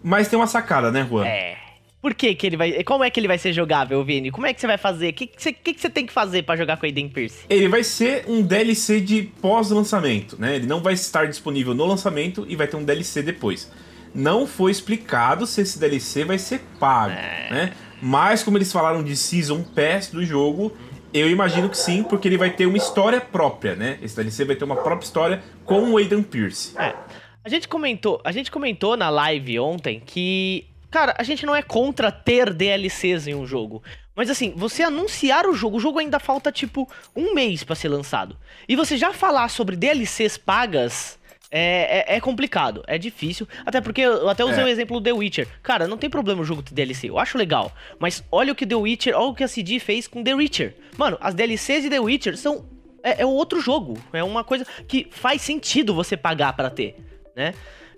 Mas 0.01 0.27
tem 0.27 0.39
uma 0.39 0.47
sacada, 0.47 0.91
né, 0.91 1.05
Juan? 1.07 1.25
É. 1.25 1.57
Por 2.01 2.15
que, 2.15 2.33
que 2.33 2.47
ele 2.47 2.57
vai. 2.57 2.83
Como 2.83 3.03
é 3.03 3.09
que 3.11 3.19
ele 3.19 3.27
vai 3.27 3.37
ser 3.37 3.53
jogável, 3.53 4.03
Vini? 4.03 4.31
Como 4.31 4.47
é 4.47 4.53
que 4.53 4.59
você 4.59 4.65
vai 4.65 4.77
fazer? 4.77 5.09
O 5.09 5.13
que, 5.13 5.27
que, 5.27 5.41
você, 5.41 5.53
que, 5.53 5.73
que 5.73 5.79
você 5.79 5.89
tem 5.89 6.05
que 6.05 6.11
fazer 6.11 6.41
para 6.43 6.57
jogar 6.57 6.77
com 6.77 6.83
o 6.83 6.85
Aiden 6.87 7.07
Pierce? 7.07 7.45
Ele 7.47 7.67
vai 7.67 7.83
ser 7.83 8.25
um 8.27 8.41
DLC 8.41 8.99
de 8.99 9.23
pós-lançamento, 9.39 10.35
né? 10.39 10.55
Ele 10.55 10.65
não 10.65 10.81
vai 10.81 10.93
estar 10.93 11.27
disponível 11.27 11.75
no 11.75 11.85
lançamento 11.85 12.43
e 12.49 12.55
vai 12.55 12.65
ter 12.65 12.75
um 12.75 12.83
DLC 12.83 13.21
depois. 13.21 13.71
Não 14.15 14.47
foi 14.47 14.71
explicado 14.71 15.45
se 15.45 15.61
esse 15.61 15.77
DLC 15.77 16.25
vai 16.25 16.39
ser 16.39 16.61
pago, 16.79 17.13
é... 17.13 17.47
né? 17.51 17.73
Mas 18.01 18.41
como 18.41 18.57
eles 18.57 18.71
falaram 18.71 19.03
de 19.03 19.15
Season 19.15 19.61
Pass 19.61 20.07
do 20.07 20.25
jogo, 20.25 20.75
eu 21.13 21.30
imagino 21.30 21.69
que 21.69 21.78
sim, 21.78 22.04
porque 22.04 22.28
ele 22.28 22.38
vai 22.38 22.52
ter 22.52 22.65
uma 22.65 22.78
história 22.78 23.19
própria, 23.19 23.76
né? 23.76 24.00
Esse 24.02 24.15
DLC 24.15 24.45
vai 24.45 24.56
ter 24.56 24.63
uma 24.63 24.76
própria 24.76 25.06
história 25.06 25.43
com 25.65 25.91
o 25.91 25.97
Aiden 25.97 26.24
Pierce. 26.24 26.78
É. 26.78 26.93
A 27.43 27.50
gente 27.50 27.67
comentou, 27.67 28.21
a 28.24 28.32
gente 28.32 28.52
comentou 28.52 28.95
na 28.95 29.10
live 29.10 29.60
ontem 29.60 30.00
que 30.00 30.67
Cara, 30.91 31.15
a 31.17 31.24
gente 31.24 31.45
não 31.45 31.56
é 31.56 31.62
contra 31.62 32.12
ter 32.12 32.54
DLCs 32.54 33.26
em 33.26 33.34
um 33.34 33.47
jogo. 33.47 33.82
Mas 34.13 34.30
assim, 34.30 34.54
você 34.58 34.84
anunciar 34.84 35.47
o 35.47 35.54
jogo, 35.54 35.78
o 35.78 35.80
jogo 35.80 36.00
ainda 36.00 36.19
falta 36.19 36.52
tipo 36.52 36.88
um 37.15 37.34
mês 37.34 37.63
para 37.63 37.78
ser 37.78 37.88
lançado. 37.88 38.38
E 38.67 38.76
você 38.76 38.97
já 38.97 39.13
falar 39.13 39.47
sobre 39.47 39.78
DLCs 39.78 40.38
pagas 40.38 41.17
é, 41.51 42.13
é, 42.13 42.15
é, 42.15 42.19
complicado, 42.21 42.81
é 42.87 42.97
difícil. 42.97 43.45
Até 43.65 43.81
porque 43.81 44.01
eu 44.01 44.29
até 44.29 44.45
usei 44.45 44.61
é. 44.61 44.65
o 44.65 44.67
exemplo 44.69 44.99
do 44.99 45.03
The 45.03 45.11
Witcher. 45.11 45.47
Cara, 45.61 45.85
não 45.85 45.97
tem 45.97 46.09
problema 46.09 46.41
o 46.41 46.45
jogo 46.45 46.63
ter 46.63 46.73
DLC, 46.73 47.09
eu 47.09 47.19
acho 47.19 47.37
legal. 47.37 47.73
Mas 47.99 48.23
olha 48.31 48.53
o 48.53 48.55
que 48.55 48.65
The 48.65 48.75
Witcher, 48.75 49.13
olha 49.15 49.27
o 49.27 49.35
que 49.35 49.43
a 49.43 49.47
CD 49.47 49.77
fez 49.77 50.07
com 50.07 50.23
The 50.23 50.33
Witcher. 50.33 50.75
Mano, 50.97 51.17
as 51.19 51.35
DLCs 51.35 51.83
de 51.83 51.89
The 51.89 51.99
Witcher 51.99 52.37
são. 52.37 52.65
É, 53.03 53.23
é 53.23 53.25
outro 53.25 53.59
jogo. 53.59 53.97
É 54.13 54.23
uma 54.23 54.43
coisa 54.43 54.65
que 54.87 55.07
faz 55.11 55.41
sentido 55.41 55.93
você 55.93 56.15
pagar 56.15 56.53
para 56.53 56.69
ter, 56.69 56.95
né? 57.35 57.53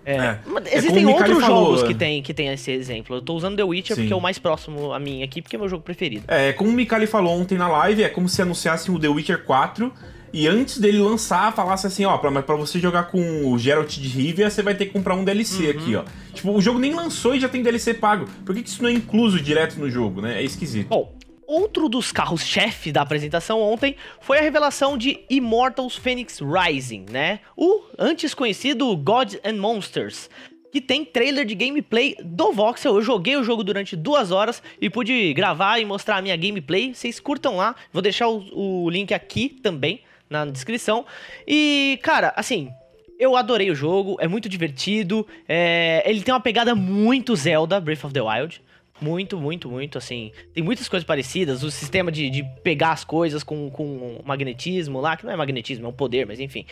É. 0.05 0.15
é. 0.15 0.39
Existem 0.71 1.03
é 1.03 1.07
outros 1.07 1.39
jogos 1.39 1.45
falou, 1.45 1.87
que 1.87 1.93
tem, 1.93 2.21
que 2.23 2.33
tem 2.33 2.47
esse 2.47 2.71
exemplo. 2.71 3.17
Eu 3.17 3.21
tô 3.21 3.35
usando 3.35 3.55
The 3.55 3.63
Witcher 3.63 3.95
Sim. 3.95 4.01
porque 4.01 4.13
é 4.13 4.15
o 4.15 4.21
mais 4.21 4.39
próximo 4.39 4.93
a 4.93 4.99
mim 4.99 5.23
aqui, 5.23 5.41
porque 5.41 5.55
é 5.55 5.59
meu 5.59 5.69
jogo 5.69 5.83
preferido. 5.83 6.25
É, 6.27 6.53
como 6.53 6.69
o 6.69 6.73
Mikali 6.73 7.05
falou 7.05 7.39
ontem 7.39 7.57
na 7.57 7.67
live, 7.67 8.03
é 8.03 8.09
como 8.09 8.27
se 8.27 8.41
anunciassem 8.41 8.93
o 8.93 8.99
The 8.99 9.07
Witcher 9.07 9.43
4 9.43 9.93
e 10.33 10.47
antes 10.47 10.79
dele 10.79 10.97
lançar, 10.97 11.53
falasse 11.53 11.85
assim, 11.85 12.05
ó, 12.05 12.19
mas 12.31 12.43
pra 12.43 12.55
você 12.55 12.79
jogar 12.79 13.03
com 13.03 13.45
o 13.45 13.59
Geralt 13.59 13.99
de 13.99 14.07
Rivia, 14.07 14.49
você 14.49 14.63
vai 14.63 14.73
ter 14.73 14.87
que 14.87 14.91
comprar 14.91 15.13
um 15.13 15.23
DLC 15.23 15.65
uhum. 15.65 15.69
aqui, 15.69 15.95
ó. 15.95 16.03
Tipo, 16.33 16.51
o 16.51 16.59
jogo 16.59 16.79
nem 16.79 16.91
lançou 16.91 17.35
e 17.35 17.39
já 17.39 17.47
tem 17.47 17.61
DLC 17.61 17.93
pago. 17.93 18.25
Por 18.43 18.55
que, 18.55 18.63
que 18.63 18.69
isso 18.69 18.81
não 18.81 18.89
é 18.89 18.93
incluso 18.93 19.39
direto 19.39 19.79
no 19.79 19.91
jogo, 19.91 20.21
né? 20.21 20.39
É 20.39 20.43
esquisito. 20.43 20.87
Bom, 20.87 21.13
Outro 21.45 21.89
dos 21.89 22.11
carros-chefe 22.11 22.91
da 22.91 23.01
apresentação 23.01 23.61
ontem 23.61 23.95
foi 24.21 24.39
a 24.39 24.41
revelação 24.41 24.97
de 24.97 25.19
Immortals 25.29 25.95
Phoenix 25.95 26.39
Rising, 26.39 27.05
né? 27.11 27.41
O 27.55 27.81
antes 27.99 28.33
conhecido 28.33 28.95
Gods 28.95 29.39
and 29.43 29.57
Monsters, 29.57 30.29
que 30.71 30.79
tem 30.79 31.03
trailer 31.05 31.45
de 31.45 31.53
gameplay 31.53 32.15
do 32.23 32.53
Voxel. 32.53 32.95
Eu 32.95 33.01
joguei 33.01 33.35
o 33.35 33.43
jogo 33.43 33.63
durante 33.63 33.95
duas 33.95 34.31
horas 34.31 34.63
e 34.81 34.89
pude 34.89 35.33
gravar 35.33 35.79
e 35.79 35.85
mostrar 35.85 36.17
a 36.17 36.21
minha 36.21 36.35
gameplay. 36.35 36.95
Vocês 36.95 37.19
curtam 37.19 37.57
lá, 37.57 37.75
vou 37.91 38.01
deixar 38.01 38.29
o, 38.29 38.85
o 38.85 38.89
link 38.89 39.13
aqui 39.13 39.49
também 39.49 40.01
na 40.33 40.51
descrição. 40.51 41.05
E, 41.47 41.99
cara, 42.01 42.33
assim, 42.35 42.71
eu 43.19 43.35
adorei 43.37 43.69
o 43.69 43.75
jogo, 43.75 44.17
é 44.19 44.27
muito 44.27 44.49
divertido. 44.49 45.25
É... 45.47 46.03
Ele 46.05 46.21
tem 46.21 46.33
uma 46.33 46.39
pegada 46.39 46.73
muito 46.73 47.35
Zelda, 47.35 47.79
Breath 47.79 48.03
of 48.03 48.13
the 48.13 48.21
Wild. 48.21 48.61
Muito, 48.99 49.37
muito, 49.37 49.69
muito, 49.69 49.97
assim. 49.97 50.31
Tem 50.53 50.63
muitas 50.63 50.87
coisas 50.87 51.05
parecidas. 51.05 51.61
O 51.63 51.69
sistema 51.69 52.11
de, 52.11 52.29
de 52.29 52.43
pegar 52.63 52.91
as 52.91 53.03
coisas 53.03 53.43
com, 53.43 53.69
com 53.69 54.21
magnetismo 54.23 55.01
lá, 55.01 55.17
que 55.17 55.25
não 55.25 55.33
é 55.33 55.35
magnetismo, 55.35 55.85
é 55.85 55.89
um 55.89 55.93
poder, 55.93 56.25
mas 56.25 56.39
enfim. 56.39 56.65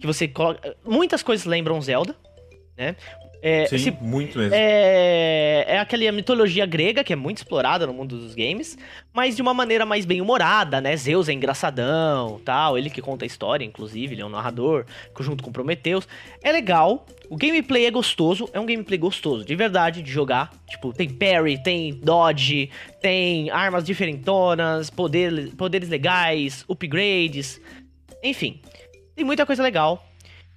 Que 0.00 0.06
você 0.06 0.28
coloca. 0.28 0.76
Muitas 0.84 1.22
coisas 1.22 1.44
lembram 1.44 1.80
Zelda, 1.80 2.14
né? 2.76 2.94
É, 3.44 3.66
Sim, 3.66 3.74
esse, 3.74 3.90
muito 4.00 4.38
mesmo. 4.38 4.54
É, 4.54 5.64
é 5.66 5.78
aquela 5.80 6.12
mitologia 6.12 6.64
grega 6.64 7.02
que 7.02 7.12
é 7.12 7.16
muito 7.16 7.38
explorada 7.38 7.84
no 7.84 7.92
mundo 7.92 8.16
dos 8.16 8.36
games, 8.36 8.78
mas 9.12 9.34
de 9.34 9.42
uma 9.42 9.52
maneira 9.52 9.84
mais 9.84 10.04
bem 10.04 10.20
humorada, 10.20 10.80
né? 10.80 10.96
Zeus 10.96 11.28
é 11.28 11.32
engraçadão, 11.32 12.40
tal, 12.44 12.78
ele 12.78 12.88
que 12.88 13.02
conta 13.02 13.24
a 13.24 13.26
história, 13.26 13.64
inclusive, 13.64 14.14
ele 14.14 14.22
é 14.22 14.24
um 14.24 14.28
narrador, 14.28 14.84
junto 15.18 15.42
com 15.42 15.50
Prometheus. 15.50 16.06
É 16.40 16.52
legal, 16.52 17.04
o 17.28 17.36
gameplay 17.36 17.84
é 17.84 17.90
gostoso, 17.90 18.48
é 18.52 18.60
um 18.60 18.66
gameplay 18.66 18.96
gostoso, 18.98 19.44
de 19.44 19.56
verdade, 19.56 20.02
de 20.02 20.10
jogar. 20.12 20.52
Tipo, 20.68 20.92
tem 20.92 21.10
parry, 21.10 21.60
tem 21.60 21.92
dodge, 21.94 22.70
tem 23.00 23.50
armas 23.50 23.82
diferentonas, 23.82 24.88
poder, 24.88 25.50
poderes 25.56 25.88
legais, 25.88 26.64
upgrades, 26.68 27.60
enfim. 28.22 28.60
Tem 29.16 29.24
muita 29.24 29.44
coisa 29.44 29.64
legal. 29.64 30.11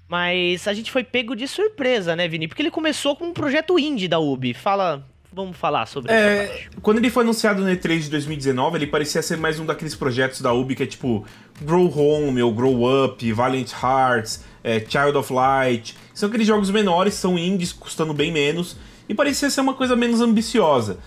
Mas 0.07 0.67
a 0.67 0.73
gente 0.73 0.91
foi 0.91 1.03
pego 1.03 1.35
de 1.35 1.47
surpresa, 1.47 2.15
né, 2.15 2.27
Vini? 2.27 2.47
Porque 2.47 2.61
ele 2.61 2.71
começou 2.71 3.15
com 3.15 3.25
um 3.25 3.33
projeto 3.33 3.79
indie 3.79 4.07
da 4.07 4.19
Ubi. 4.19 4.53
Fala, 4.53 5.03
vamos 5.33 5.57
falar 5.57 5.85
sobre 5.87 6.11
é, 6.11 6.67
Quando 6.81 6.99
ele 6.99 7.09
foi 7.09 7.23
anunciado 7.23 7.63
no 7.63 7.69
E3 7.69 8.01
de 8.01 8.09
2019, 8.11 8.77
ele 8.77 8.87
parecia 8.87 9.21
ser 9.21 9.37
mais 9.37 9.59
um 9.59 9.65
daqueles 9.65 9.95
projetos 9.95 10.41
da 10.41 10.53
Ubi 10.53 10.75
que 10.75 10.83
é 10.83 10.85
tipo 10.85 11.25
Grow 11.61 11.91
Home 11.97 12.41
ou 12.41 12.53
Grow 12.53 13.05
Up, 13.05 13.33
Valiant 13.33 13.71
Hearts, 13.71 14.43
é, 14.63 14.79
Child 14.79 15.17
of 15.17 15.33
Light. 15.33 15.95
São 16.13 16.29
aqueles 16.29 16.47
jogos 16.47 16.69
menores, 16.69 17.15
são 17.15 17.37
indies, 17.37 17.73
custando 17.73 18.13
bem 18.13 18.31
menos, 18.31 18.77
e 19.09 19.13
parecia 19.13 19.49
ser 19.49 19.61
uma 19.61 19.73
coisa 19.73 19.95
menos 19.95 20.21
ambiciosa. 20.21 20.99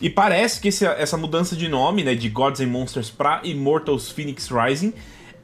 E 0.00 0.10
parece 0.10 0.60
que 0.60 0.68
esse, 0.68 0.84
essa 0.84 1.16
mudança 1.16 1.56
de 1.56 1.68
nome, 1.68 2.04
né, 2.04 2.14
de 2.14 2.28
Gods 2.28 2.60
and 2.60 2.66
Monsters 2.66 3.10
para 3.10 3.40
Immortals 3.44 4.10
Phoenix 4.10 4.50
Rising, 4.50 4.92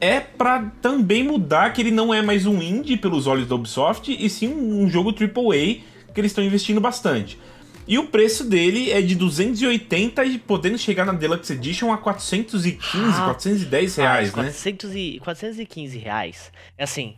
é 0.02 0.18
para 0.18 0.64
também 0.82 1.22
mudar 1.22 1.72
que 1.72 1.80
ele 1.80 1.92
não 1.92 2.12
é 2.12 2.20
mais 2.20 2.44
um 2.44 2.60
indie 2.60 2.96
pelos 2.96 3.28
olhos 3.28 3.46
da 3.46 3.54
Ubisoft, 3.54 4.10
e 4.12 4.28
sim 4.28 4.52
um 4.52 4.90
jogo 4.90 5.10
AAA 5.10 5.80
que 6.12 6.20
eles 6.20 6.32
estão 6.32 6.42
investindo 6.42 6.80
bastante. 6.80 7.38
E 7.86 7.96
o 7.98 8.08
preço 8.08 8.42
dele 8.42 8.90
é 8.90 9.00
de 9.00 9.14
280 9.14 10.24
e 10.24 10.38
podendo 10.38 10.76
chegar 10.76 11.04
na 11.04 11.12
Deluxe 11.12 11.52
Edition 11.52 11.92
a 11.92 11.98
415, 11.98 12.80
ah, 12.94 13.26
410 13.26 13.96
reais, 13.96 14.28
ah, 14.30 14.32
400 14.32 14.90
né? 14.90 14.96
E 14.96 15.20
415 15.20 15.98
reais. 15.98 16.52
É 16.76 16.82
assim, 16.82 17.14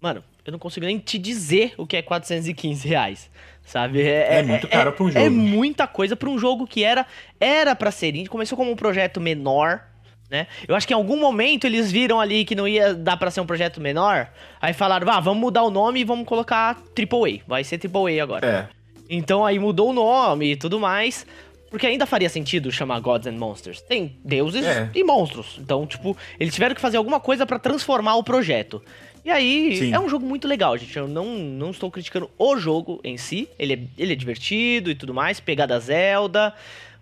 mano, 0.00 0.24
eu 0.44 0.50
não 0.50 0.58
consigo 0.58 0.86
nem 0.86 0.98
te 0.98 1.18
dizer 1.18 1.74
o 1.78 1.86
que 1.86 1.96
é 1.96 2.02
415 2.02 2.88
reais. 2.88 3.30
Sabe? 3.64 4.02
É, 4.02 4.40
é 4.40 4.42
muito 4.42 4.66
caro 4.66 4.90
é, 4.90 4.92
pra 4.92 5.04
um 5.04 5.08
jogo. 5.08 5.24
É 5.24 5.30
muita 5.30 5.86
coisa 5.86 6.16
pra 6.16 6.28
um 6.28 6.38
jogo 6.38 6.66
que 6.66 6.82
era 6.82 7.06
era 7.38 7.76
para 7.76 7.92
ser 7.92 8.08
indie. 8.08 8.28
Começou 8.28 8.58
como 8.58 8.72
um 8.72 8.76
projeto 8.76 9.20
menor, 9.20 9.93
né? 10.34 10.48
Eu 10.66 10.74
acho 10.74 10.84
que 10.84 10.92
em 10.92 10.96
algum 10.96 11.16
momento 11.16 11.64
eles 11.64 11.92
viram 11.92 12.20
ali 12.20 12.44
que 12.44 12.56
não 12.56 12.66
ia 12.66 12.92
dar 12.92 13.16
para 13.16 13.30
ser 13.30 13.40
um 13.40 13.46
projeto 13.46 13.80
menor. 13.80 14.28
Aí 14.60 14.72
falaram, 14.72 15.08
ah, 15.08 15.20
vamos 15.20 15.40
mudar 15.40 15.62
o 15.62 15.70
nome 15.70 16.00
e 16.00 16.04
vamos 16.04 16.26
colocar 16.26 16.76
AAA. 16.98 17.42
Vai 17.46 17.62
ser 17.62 17.80
AAA 17.80 18.20
agora. 18.20 18.44
É. 18.44 18.68
Então 19.08 19.46
aí 19.46 19.60
mudou 19.60 19.90
o 19.90 19.92
nome 19.92 20.52
e 20.52 20.56
tudo 20.56 20.80
mais. 20.80 21.24
Porque 21.70 21.86
ainda 21.86 22.04
faria 22.04 22.28
sentido 22.28 22.70
chamar 22.72 22.98
Gods 23.00 23.28
and 23.28 23.38
Monsters. 23.38 23.80
Tem 23.80 24.16
deuses 24.24 24.64
é. 24.64 24.90
e 24.92 25.04
monstros. 25.04 25.56
Então, 25.60 25.86
tipo, 25.86 26.16
eles 26.38 26.52
tiveram 26.52 26.74
que 26.74 26.80
fazer 26.80 26.96
alguma 26.96 27.20
coisa 27.20 27.46
para 27.46 27.58
transformar 27.58 28.16
o 28.16 28.22
projeto. 28.22 28.82
E 29.24 29.30
aí, 29.30 29.76
Sim. 29.76 29.94
é 29.94 29.98
um 29.98 30.08
jogo 30.08 30.26
muito 30.26 30.46
legal, 30.46 30.76
gente. 30.76 30.96
Eu 30.96 31.08
não, 31.08 31.26
não 31.26 31.70
estou 31.70 31.90
criticando 31.90 32.30
o 32.38 32.56
jogo 32.56 33.00
em 33.02 33.16
si. 33.16 33.48
Ele 33.58 33.72
é, 33.72 33.78
ele 33.98 34.12
é 34.12 34.16
divertido 34.16 34.90
e 34.90 34.94
tudo 34.94 35.12
mais, 35.14 35.40
pegada 35.40 35.78
Zelda. 35.80 36.54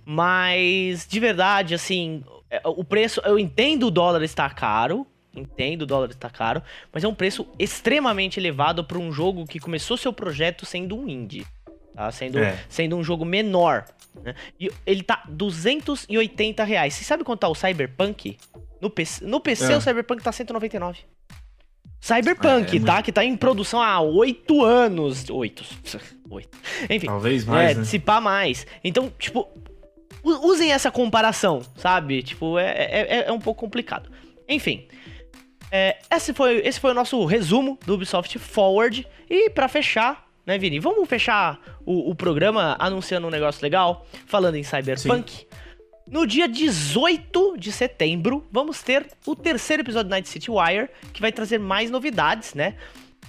Mas, 0.05 1.07
de 1.07 1.21
verdade, 1.21 1.75
assim, 1.75 2.23
o 2.65 2.85
preço. 2.85 3.21
Eu 3.25 3.39
entendo 3.39 3.87
o 3.87 3.91
dólar 3.91 4.23
estar 4.23 4.55
caro. 4.55 5.07
Entendo 5.35 5.83
o 5.83 5.87
dólar 5.87 6.11
estar 6.11 6.31
caro. 6.31 6.63
Mas 6.93 7.05
é 7.05 7.09
um 7.09 7.15
preço 7.15 7.47
extremamente 7.59 8.39
elevado 8.39 8.85
para 8.85 8.99
um 8.99 9.11
jogo 9.13 9.47
que 9.47 9.59
começou 9.59 9.97
seu 9.97 10.13
projeto 10.13 10.67
sendo 10.67 10.97
um 10.97 11.09
indie. 11.09 11.47
Tá? 11.95 12.11
Sendo, 12.11 12.39
é. 12.39 12.59
sendo 12.69 12.97
um 12.97 13.05
jogo 13.05 13.25
menor. 13.25 13.85
Né? 14.23 14.35
E 14.61 14.71
ele 14.85 15.03
tá 15.03 15.23
280 15.29 16.65
reais. 16.65 16.95
Você 16.95 17.05
sabe 17.05 17.25
quanto 17.25 17.41
tá 17.41 17.49
o 17.49 17.55
Cyberpunk? 17.55 18.37
No 18.81 18.91
PC, 18.91 19.25
no 19.25 19.41
PC 19.41 19.73
é. 19.73 19.77
o 19.77 19.81
Cyberpunk 19.81 20.23
tá 20.23 20.33
199. 20.33 21.01
Cyberpunk, 22.01 22.77
é, 22.77 22.81
é 22.81 22.85
tá? 22.85 22.95
Muito... 22.95 23.05
Que 23.05 23.13
tá 23.13 23.25
em 23.25 23.37
produção 23.37 23.81
há 23.81 24.01
oito 24.01 24.65
anos. 24.65 25.31
Oito. 25.31 25.65
Oito. 26.33 26.59
Enfim. 26.89 27.07
Talvez 27.07 27.45
mais. 27.45 27.73
É, 27.73 27.75
né? 27.75 27.81
dissipar 27.83 28.19
mais. 28.19 28.67
Então, 28.83 29.13
tipo, 29.19 29.47
usem 30.23 30.73
essa 30.73 30.91
comparação, 30.91 31.63
sabe? 31.77 32.23
Tipo, 32.23 32.59
é, 32.59 32.71
é, 32.71 33.07
é, 33.19 33.29
é 33.29 33.33
um 33.33 33.41
pouco 33.41 33.61
complicado. 33.61 34.11
Enfim. 34.49 34.87
É, 35.71 35.99
esse, 36.11 36.35
foi, 36.35 36.59
esse 36.59 36.79
foi 36.79 36.91
o 36.91 36.95
nosso 36.95 37.25
resumo 37.25 37.79
do 37.87 37.95
Ubisoft 37.95 38.39
Forward. 38.39 39.07
E 39.29 39.51
para 39.51 39.69
fechar, 39.69 40.29
né, 40.45 40.59
Vini? 40.59 40.79
Vamos 40.79 41.09
fechar 41.09 41.59
o, 41.85 42.11
o, 42.11 42.15
programa 42.15 42.77
anunciando 42.79 43.27
um 43.27 43.31
negócio 43.31 43.63
legal, 43.63 44.07
falando 44.27 44.57
em 44.57 44.63
Cyberpunk. 44.63 45.33
Sim. 45.33 45.47
No 46.07 46.27
dia 46.27 46.47
18 46.47 47.57
de 47.57 47.73
setembro, 47.73 48.47
vamos 48.51 48.83
ter 48.83 49.07
o 49.27 49.35
terceiro 49.35 49.83
episódio 49.83 50.09
de 50.09 50.11
Night 50.11 50.29
City 50.29 50.51
Wire, 50.51 50.91
que 51.13 51.23
vai 51.23 51.33
trazer 51.33 51.59
mais 51.59 51.91
novidades, 51.91 52.53
né? 52.55 52.77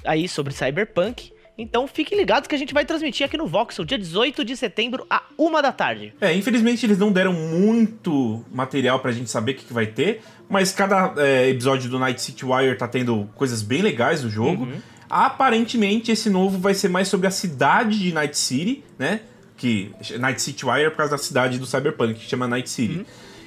Aí 0.04 0.28
sobre 0.28 0.54
Cyberpunk. 0.54 1.33
Então 1.58 1.88
fiquem 1.88 2.18
ligados 2.18 2.48
que 2.48 2.56
a 2.56 2.58
gente 2.58 2.74
vai 2.74 2.84
transmitir 2.84 3.26
aqui 3.26 3.38
no 3.38 3.46
Voxel, 3.46 3.86
dia 3.86 3.98
18 3.98 4.44
de 4.44 4.58
setembro, 4.58 5.06
a 5.10 5.24
uma 5.38 5.62
da 5.62 5.72
tarde. 5.72 6.14
É, 6.20 6.34
infelizmente 6.34 6.86
eles 6.86 6.98
não 6.98 7.12
deram 7.12 7.34
muito 7.34 8.44
material 8.52 9.00
pra 9.00 9.12
gente 9.12 9.30
saber 9.30 9.52
o 9.52 9.56
que, 9.56 9.66
que 9.66 9.74
vai 9.74 9.86
ter, 9.86 10.22
mas 10.50 10.72
cada 10.72 11.14
é, 11.18 11.50
episódio 11.50 11.90
do 11.90 12.00
Night 12.00 12.22
City 12.22 12.44
Wire 12.46 12.76
tá 12.78 12.88
tendo 12.88 13.30
coisas 13.36 13.62
bem 13.62 13.82
legais 13.82 14.24
no 14.24 14.30
jogo. 14.30 14.64
Uhum. 14.64 14.82
Aparentemente 15.10 16.12
esse 16.12 16.30
novo 16.30 16.58
vai 16.58 16.74
ser 16.74 16.90
mais 16.90 17.08
sobre 17.08 17.28
a 17.28 17.32
cidade 17.32 18.00
de 18.00 18.12
Night 18.12 18.38
City, 18.38 18.84
né? 18.98 19.20
que 19.64 19.92
Night 20.20 20.42
City 20.42 20.66
Wire 20.66 20.86
é 20.86 20.90
por 20.90 20.98
causa 20.98 21.12
da 21.12 21.18
cidade 21.18 21.58
do 21.58 21.66
Cyberpunk, 21.66 22.16
que 22.16 22.30
chama 22.30 22.48
Night 22.48 22.70
City. 22.70 22.98
Uhum. 22.98 23.06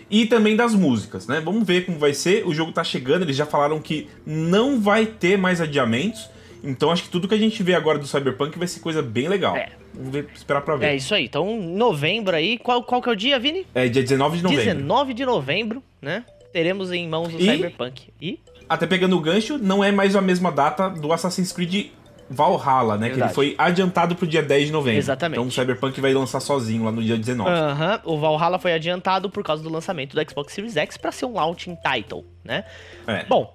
E 0.09 0.25
também 0.25 0.57
das 0.57 0.73
músicas, 0.73 1.27
né? 1.27 1.42
Vamos 1.45 1.66
ver 1.66 1.85
como 1.85 1.99
vai 1.99 2.14
ser. 2.14 2.47
O 2.47 2.55
jogo 2.55 2.73
tá 2.73 2.83
chegando, 2.83 3.23
eles 3.23 3.37
já 3.37 3.45
falaram 3.45 3.81
que 3.81 4.09
não 4.25 4.81
vai 4.81 5.05
ter 5.05 5.37
mais 5.37 5.61
adiamentos. 5.61 6.31
Então 6.62 6.90
acho 6.90 7.05
que 7.05 7.09
tudo 7.09 7.29
que 7.29 7.35
a 7.35 7.38
gente 7.38 7.62
vê 7.62 7.75
agora 7.75 7.99
do 7.99 8.07
Cyberpunk 8.07 8.59
vai 8.59 8.69
ser 8.69 8.81
coisa 8.81 9.03
bem 9.03 9.29
legal. 9.29 9.57
É. 9.57 9.71
Vamos 9.95 10.12
ver, 10.12 10.29
esperar 10.35 10.61
pra 10.61 10.77
ver. 10.77 10.87
É 10.87 10.97
isso 10.97 11.14
aí. 11.14 11.25
Então, 11.25 11.61
novembro 11.61 12.37
aí. 12.37 12.59
Qual, 12.59 12.83
qual 12.83 13.01
que 13.01 13.09
é 13.09 13.12
o 13.12 13.16
dia, 13.16 13.38
Vini? 13.38 13.66
É 13.75 13.88
dia 13.88 14.03
19 14.03 14.38
de 14.38 14.42
novembro. 14.42 14.64
19 14.64 15.14
de 15.14 15.25
novembro, 15.25 15.83
né? 16.03 16.25
Teremos 16.53 16.92
em 16.92 17.09
mãos 17.09 17.33
o 17.35 17.38
e, 17.38 17.45
Cyberpunk. 17.45 18.12
E? 18.21 18.40
Até 18.69 18.87
pegando 18.87 19.16
o 19.16 19.21
gancho, 19.21 19.59
não 19.59 19.83
é 19.83 19.92
mais 19.92 20.16
a 20.16 20.21
mesma 20.21 20.51
data 20.51 20.88
do 20.88 21.12
Assassin's 21.12 21.53
Creed 21.53 21.90
Valhalla, 22.29 22.97
né? 22.97 23.09
Verdade. 23.09 23.14
Que 23.14 23.23
ele 23.23 23.35
foi 23.35 23.55
adiantado 23.57 24.16
pro 24.16 24.27
dia 24.27 24.42
10 24.42 24.66
de 24.66 24.73
novembro. 24.73 24.99
Exatamente. 24.99 25.38
Então 25.38 25.49
o 25.49 25.53
Cyberpunk 25.53 26.01
vai 26.01 26.12
lançar 26.12 26.40
sozinho 26.40 26.85
lá 26.85 26.90
no 26.90 27.03
dia 27.03 27.16
19. 27.16 27.49
Aham, 27.49 28.01
uhum. 28.05 28.14
o 28.14 28.19
Valhalla 28.19 28.59
foi 28.59 28.73
adiantado 28.73 29.31
por 29.31 29.45
causa 29.45 29.62
do 29.62 29.71
lançamento 29.71 30.16
do 30.16 30.31
Xbox 30.31 30.53
Series 30.53 30.77
X 30.77 30.97
para 30.97 31.12
ser 31.12 31.27
um 31.27 31.35
launching 31.35 31.77
title, 31.77 32.25
né? 32.45 32.64
É. 33.07 33.25
Bom, 33.25 33.55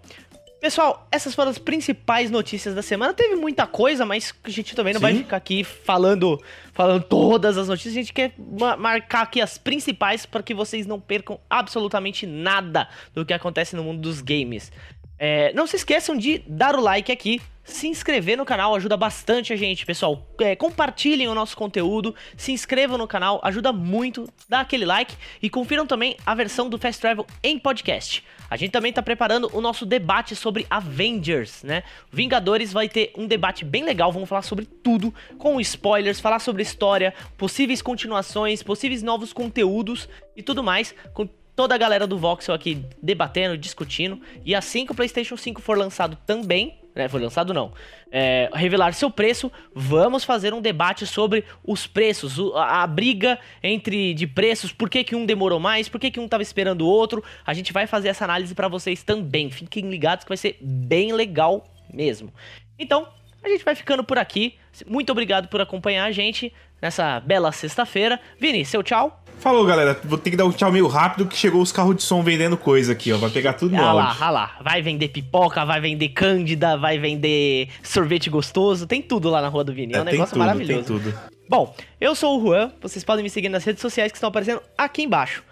Pessoal, 0.61 1.07
essas 1.11 1.33
foram 1.33 1.49
as 1.49 1.57
principais 1.57 2.29
notícias 2.29 2.75
da 2.75 2.83
semana. 2.83 3.15
Teve 3.15 3.35
muita 3.35 3.65
coisa, 3.65 4.05
mas 4.05 4.31
a 4.43 4.49
gente 4.51 4.75
também 4.75 4.93
não 4.93 4.99
Sim. 4.99 5.07
vai 5.07 5.15
ficar 5.15 5.37
aqui 5.37 5.63
falando, 5.63 6.39
falando 6.71 7.03
todas 7.03 7.57
as 7.57 7.67
notícias. 7.67 7.95
A 7.95 7.99
gente 7.99 8.13
quer 8.13 8.35
marcar 8.77 9.23
aqui 9.23 9.41
as 9.41 9.57
principais 9.57 10.23
para 10.23 10.43
que 10.43 10.53
vocês 10.53 10.85
não 10.85 10.99
percam 10.99 11.39
absolutamente 11.49 12.27
nada 12.27 12.87
do 13.11 13.25
que 13.25 13.33
acontece 13.33 13.75
no 13.75 13.83
mundo 13.83 14.01
dos 14.01 14.21
games. 14.21 14.71
É, 15.17 15.51
não 15.53 15.65
se 15.65 15.77
esqueçam 15.77 16.15
de 16.15 16.43
dar 16.45 16.75
o 16.75 16.79
like 16.79 17.11
aqui, 17.11 17.41
se 17.73 17.87
inscrever 17.87 18.37
no 18.37 18.45
canal, 18.45 18.75
ajuda 18.75 18.97
bastante 18.97 19.53
a 19.53 19.55
gente, 19.55 19.85
pessoal. 19.85 20.27
É, 20.39 20.55
compartilhem 20.55 21.27
o 21.27 21.35
nosso 21.35 21.55
conteúdo, 21.55 22.15
se 22.35 22.51
inscrevam 22.51 22.97
no 22.97 23.07
canal, 23.07 23.39
ajuda 23.43 23.71
muito, 23.71 24.27
dá 24.47 24.61
aquele 24.61 24.85
like 24.85 25.15
e 25.41 25.49
confiram 25.49 25.85
também 25.85 26.15
a 26.25 26.35
versão 26.35 26.69
do 26.69 26.77
Fast 26.77 27.01
Travel 27.01 27.25
em 27.43 27.57
podcast. 27.57 28.23
A 28.49 28.57
gente 28.57 28.71
também 28.71 28.89
está 28.89 29.01
preparando 29.01 29.49
o 29.53 29.61
nosso 29.61 29.85
debate 29.85 30.35
sobre 30.35 30.67
Avengers, 30.69 31.63
né? 31.63 31.83
Vingadores 32.11 32.73
vai 32.73 32.89
ter 32.89 33.13
um 33.17 33.25
debate 33.25 33.63
bem 33.63 33.83
legal, 33.83 34.11
vamos 34.11 34.27
falar 34.27 34.41
sobre 34.41 34.65
tudo, 34.65 35.13
com 35.37 35.59
spoilers, 35.61 36.19
falar 36.19 36.39
sobre 36.39 36.61
história, 36.61 37.13
possíveis 37.37 37.81
continuações, 37.81 38.61
possíveis 38.61 39.01
novos 39.01 39.31
conteúdos 39.31 40.09
e 40.35 40.43
tudo 40.43 40.61
mais, 40.61 40.93
com 41.13 41.25
toda 41.55 41.75
a 41.75 41.77
galera 41.77 42.05
do 42.05 42.17
Voxel 42.17 42.53
aqui 42.53 42.83
debatendo, 43.01 43.57
discutindo. 43.57 44.19
E 44.43 44.53
assim 44.53 44.85
que 44.85 44.91
o 44.91 44.95
PlayStation 44.95 45.37
5 45.37 45.61
for 45.61 45.77
lançado 45.77 46.17
também, 46.25 46.80
né, 46.95 47.07
foi 47.07 47.21
lançado 47.21 47.53
não, 47.53 47.71
é, 48.11 48.49
revelar 48.53 48.93
seu 48.93 49.09
preço, 49.09 49.51
vamos 49.73 50.23
fazer 50.23 50.53
um 50.53 50.61
debate 50.61 51.05
sobre 51.07 51.45
os 51.63 51.87
preços, 51.87 52.37
a, 52.55 52.83
a, 52.83 52.87
briga 52.87 53.39
entre 53.63 54.13
de 54.13 54.27
preços, 54.27 54.71
por 54.71 54.89
que, 54.89 55.03
que 55.03 55.15
um 55.15 55.25
demorou 55.25 55.59
mais, 55.59 55.87
por 55.87 55.99
que, 55.99 56.11
que 56.11 56.19
um 56.19 56.27
tava 56.27 56.43
esperando 56.43 56.81
o 56.81 56.87
outro. 56.87 57.23
A 57.45 57.53
gente 57.53 57.71
vai 57.71 57.87
fazer 57.87 58.09
essa 58.09 58.25
análise 58.25 58.53
para 58.53 58.67
vocês 58.67 59.03
também. 59.03 59.49
Fiquem 59.49 59.89
ligados 59.89 60.23
que 60.25 60.29
vai 60.29 60.37
ser 60.37 60.57
bem 60.61 61.13
legal 61.13 61.65
mesmo. 61.93 62.33
Então, 62.77 63.07
a 63.43 63.49
gente 63.49 63.63
vai 63.63 63.75
ficando 63.75 64.03
por 64.03 64.17
aqui. 64.17 64.55
Muito 64.87 65.11
obrigado 65.11 65.47
por 65.47 65.61
acompanhar 65.61 66.05
a 66.05 66.11
gente 66.11 66.51
nessa 66.81 67.19
bela 67.19 67.51
sexta-feira. 67.51 68.19
Vini, 68.39 68.65
seu 68.65 68.81
tchau. 68.81 69.23
Falou, 69.39 69.65
galera. 69.65 69.99
Vou 70.03 70.17
ter 70.17 70.29
que 70.29 70.37
dar 70.37 70.45
um 70.45 70.51
tchau 70.51 70.71
meio 70.71 70.87
rápido 70.87 71.25
que 71.25 71.35
chegou 71.35 71.61
os 71.61 71.71
carros 71.71 71.95
de 71.95 72.03
som 72.03 72.21
vendendo 72.21 72.55
coisa 72.55 72.91
aqui, 72.91 73.11
ó. 73.11 73.17
Vai 73.17 73.29
pegar 73.31 73.53
tudo 73.53 73.75
no 73.75 73.83
ah 73.83 73.91
lá, 73.91 74.17
ah 74.19 74.29
lá. 74.29 74.57
Vai 74.61 74.81
vender 74.81 75.07
pipoca, 75.07 75.65
vai 75.65 75.81
vender 75.81 76.09
cândida, 76.09 76.77
vai 76.77 76.99
vender 76.99 77.69
sorvete 77.81 78.29
gostoso. 78.29 78.85
Tem 78.85 79.01
tudo 79.01 79.29
lá 79.29 79.41
na 79.41 79.47
rua 79.47 79.63
do 79.63 79.73
Vini. 79.73 79.93
É, 79.93 79.97
é 79.97 80.01
um 80.01 80.03
negócio 80.05 80.33
tudo, 80.33 80.39
maravilhoso. 80.39 80.85
Tem 80.85 80.99
tudo. 80.99 81.19
Bom, 81.49 81.75
eu 81.99 82.13
sou 82.13 82.39
o 82.39 82.45
Juan. 82.45 82.71
Vocês 82.81 83.03
podem 83.03 83.23
me 83.23 83.29
seguir 83.29 83.49
nas 83.49 83.63
redes 83.63 83.81
sociais 83.81 84.11
que 84.11 84.17
estão 84.17 84.29
aparecendo 84.29 84.61
aqui 84.77 85.03
embaixo. 85.03 85.43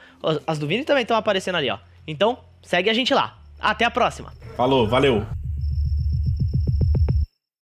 As 0.46 0.60
do 0.60 0.68
Vini 0.68 0.84
também 0.84 1.02
estão 1.02 1.18
aparecendo 1.18 1.56
ali, 1.56 1.70
ó. 1.70 1.80
Então, 2.08 2.38
segue 2.62 2.90
a 2.90 2.94
gente 2.94 3.14
lá. 3.14 3.38
Até 3.60 3.86
a 3.86 3.92
próxima. 3.92 4.32
Falou, 4.56 4.88
valeu. 4.88 5.26